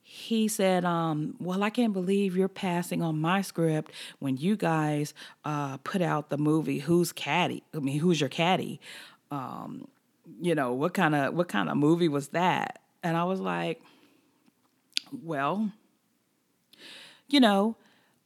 He 0.03 0.49
said, 0.49 0.85
um, 0.85 1.37
"Well, 1.39 1.63
I 1.63 1.71
can't 1.71 1.93
believe 1.93 2.37
you're 2.37 2.49
passing 2.49 3.01
on 3.03 3.21
my 3.21 3.43
script 3.43 3.93
when 4.19 4.37
you 4.37 4.57
guys 4.57 5.15
uh, 5.45 5.79
put 5.79 6.03
out 6.03 6.31
the 6.31 6.39
movie 6.39 6.81
Who's 6.81 7.13
Caddy? 7.13 7.63
I 7.75 7.79
mean, 7.79 8.01
Who's 8.01 8.21
Your 8.21 8.29
Caddy? 8.29 8.81
Um, 9.31 9.87
you 10.41 10.55
know 10.55 10.73
what 10.73 10.95
kind 10.95 11.15
of 11.15 11.35
what 11.35 11.49
kind 11.49 11.69
of 11.69 11.77
movie 11.77 12.09
was 12.09 12.29
that?" 12.29 12.80
And 13.03 13.17
I 13.17 13.25
was 13.25 13.41
like, 13.41 13.81
well, 15.13 15.71
you 17.29 17.41
know, 17.41 17.77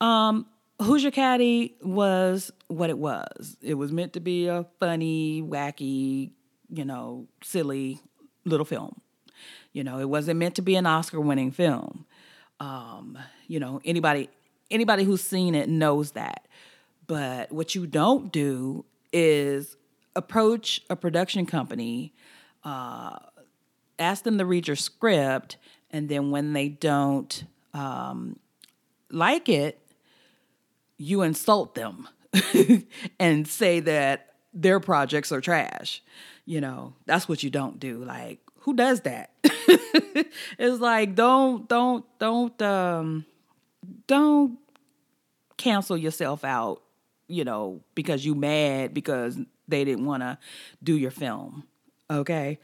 um, 0.00 0.46
Who's 0.82 1.02
Your 1.02 1.12
Caddy 1.12 1.76
was 1.82 2.50
what 2.66 2.90
it 2.90 2.98
was. 2.98 3.56
It 3.62 3.74
was 3.74 3.92
meant 3.92 4.12
to 4.14 4.20
be 4.20 4.48
a 4.48 4.66
funny, 4.80 5.42
wacky, 5.42 6.30
you 6.68 6.84
know, 6.84 7.28
silly 7.42 8.00
little 8.44 8.66
film. 8.66 9.00
You 9.72 9.84
know, 9.84 9.98
it 9.98 10.08
wasn't 10.08 10.38
meant 10.38 10.56
to 10.56 10.62
be 10.62 10.74
an 10.76 10.86
Oscar 10.86 11.20
winning 11.20 11.50
film. 11.50 12.06
Um, 12.60 13.18
you 13.46 13.60
know, 13.60 13.80
anybody 13.84 14.30
anybody 14.70 15.04
who's 15.04 15.22
seen 15.22 15.54
it 15.54 15.68
knows 15.68 16.12
that. 16.12 16.46
But 17.06 17.52
what 17.52 17.74
you 17.74 17.86
don't 17.86 18.32
do 18.32 18.84
is 19.12 19.76
approach 20.16 20.80
a 20.88 20.96
production 20.96 21.46
company 21.46 22.12
uh, 22.64 23.18
ask 23.98 24.24
them 24.24 24.38
to 24.38 24.46
read 24.46 24.66
your 24.66 24.76
script, 24.76 25.56
and 25.90 26.08
then 26.08 26.30
when 26.30 26.52
they 26.52 26.68
don't 26.68 27.44
um, 27.72 28.38
like 29.10 29.48
it, 29.48 29.80
you 30.96 31.22
insult 31.22 31.74
them 31.74 32.08
and 33.20 33.46
say 33.46 33.80
that 33.80 34.34
their 34.52 34.80
projects 34.80 35.32
are 35.32 35.40
trash. 35.40 36.02
You 36.46 36.60
know, 36.60 36.94
that's 37.06 37.28
what 37.28 37.42
you 37.42 37.50
don't 37.50 37.80
do. 37.80 38.04
Like, 38.04 38.40
who 38.60 38.74
does 38.74 39.00
that? 39.02 39.30
it's 40.58 40.80
like 40.80 41.14
don't 41.14 41.68
don't 41.68 42.04
don't 42.18 42.62
um 42.62 43.24
don't 44.06 44.58
cancel 45.56 45.96
yourself 45.96 46.44
out, 46.44 46.82
you 47.28 47.44
know, 47.44 47.80
because 47.94 48.24
you 48.24 48.34
mad 48.34 48.94
because 48.94 49.38
they 49.68 49.84
didn't 49.84 50.04
want 50.04 50.22
to 50.22 50.38
do 50.82 50.96
your 50.96 51.10
film. 51.10 51.64
Okay? 52.10 52.58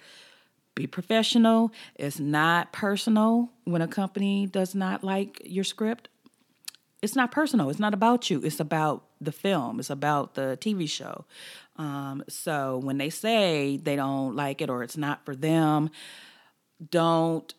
Be 0.74 0.86
professional. 0.86 1.72
It's 1.96 2.18
not 2.18 2.72
personal 2.72 3.50
when 3.64 3.82
a 3.82 3.88
company 3.88 4.46
does 4.46 4.74
not 4.74 5.02
like 5.04 5.40
your 5.44 5.64
script. 5.64 6.08
It's 7.02 7.16
not 7.16 7.30
personal. 7.30 7.70
It's 7.70 7.78
not 7.78 7.94
about 7.94 8.30
you. 8.30 8.40
It's 8.44 8.60
about 8.60 9.04
the 9.20 9.32
film. 9.32 9.80
It's 9.80 9.90
about 9.90 10.34
the 10.34 10.58
TV 10.60 10.88
show. 10.88 11.24
Um, 11.76 12.22
so 12.28 12.78
when 12.78 12.98
they 12.98 13.10
say 13.10 13.78
they 13.78 13.96
don't 13.96 14.36
like 14.36 14.60
it 14.60 14.68
or 14.68 14.82
it's 14.82 14.96
not 14.96 15.24
for 15.24 15.34
them, 15.34 15.90
don't 16.90 17.52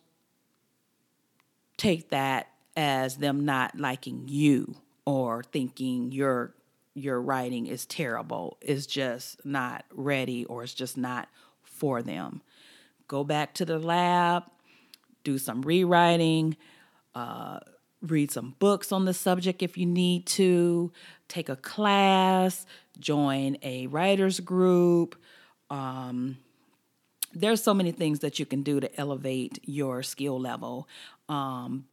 take 1.78 2.10
that 2.10 2.50
as 2.78 3.18
them 3.18 3.46
not 3.46 3.78
liking 3.78 4.26
you 4.28 4.76
or 5.06 5.44
thinking 5.44 6.12
your 6.12 6.54
your 6.94 7.22
writing 7.22 7.68
is 7.68 7.86
terrible. 7.86 8.58
It's 8.62 8.86
just 8.86 9.44
not 9.46 9.86
ready 9.94 10.44
or 10.46 10.64
it's 10.64 10.74
just 10.74 10.98
not 10.98 11.30
for 11.64 12.02
them 12.04 12.42
go 13.12 13.26
back 13.26 13.54
to 13.54 13.66
the 13.66 13.78
lab, 13.78 14.44
do 15.26 15.38
some 15.38 15.62
rewriting, 15.64 16.56
uh, 17.14 17.60
read 18.02 18.32
some 18.32 18.56
books 18.58 18.94
on 18.94 19.04
the 19.04 19.14
subject 19.14 19.62
if 19.62 19.78
you 19.78 19.86
need 19.86 20.26
to, 20.26 20.90
take 21.28 21.50
a 21.50 21.58
class, 21.58 22.66
join 23.02 23.58
a 23.64 23.86
writer's 23.88 24.40
group. 24.40 25.18
Um, 25.70 26.38
there's 27.34 27.62
so 27.62 27.74
many 27.74 27.92
things 27.92 28.20
that 28.20 28.40
you 28.40 28.46
can 28.46 28.64
do 28.64 28.80
to 28.80 28.90
elevate 28.98 29.60
your 29.66 30.04
skill 30.04 30.40
level. 30.40 30.88
Um, 31.28 31.88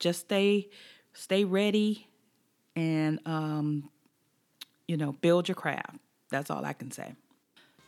just 0.00 0.20
stay 0.20 0.70
stay 1.12 1.44
ready 1.44 2.08
and 2.74 3.20
um, 3.26 3.90
you 4.88 4.96
know 4.96 5.12
build 5.12 5.46
your 5.46 5.56
craft. 5.56 5.98
That's 6.30 6.50
all 6.50 6.64
I 6.64 6.72
can 6.72 6.90
say. 6.90 7.12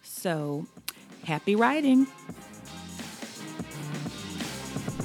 So 0.02 0.66
Happy 1.24 1.56
writing! 1.56 2.06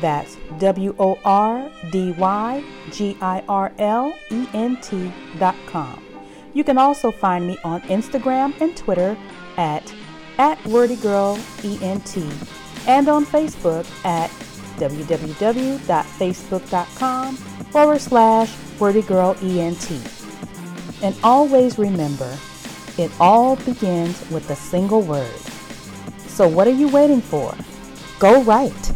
That's 0.01 0.37
W 0.59 0.95
O 0.97 1.19
R 1.25 1.69
D 1.91 2.13
Y 2.13 2.63
G 2.91 3.17
I 3.21 3.43
R 3.49 3.73
L 3.79 4.13
E 4.31 4.47
N 4.53 4.79
T.com. 4.81 6.01
You 6.53 6.63
can 6.63 6.77
also 6.77 7.11
find 7.11 7.45
me 7.45 7.57
on 7.63 7.81
Instagram 7.81 8.59
and 8.61 8.77
Twitter 8.77 9.17
at, 9.57 9.93
at 10.37 10.57
WordyGirlENT 10.59 12.58
and 12.89 13.07
on 13.07 13.23
Facebook 13.23 13.87
at 14.03 14.31
www.facebook.com 14.79 17.35
forward 17.35 18.01
slash 18.01 18.49
wordygirlent. 18.79 21.03
And 21.03 21.15
always 21.23 21.77
remember, 21.77 22.35
it 22.97 23.11
all 23.19 23.57
begins 23.57 24.27
with 24.31 24.49
a 24.49 24.55
single 24.55 25.03
word. 25.03 25.39
So 26.25 26.47
what 26.47 26.67
are 26.67 26.71
you 26.71 26.87
waiting 26.87 27.21
for? 27.21 27.53
Go 28.17 28.41
write. 28.41 28.91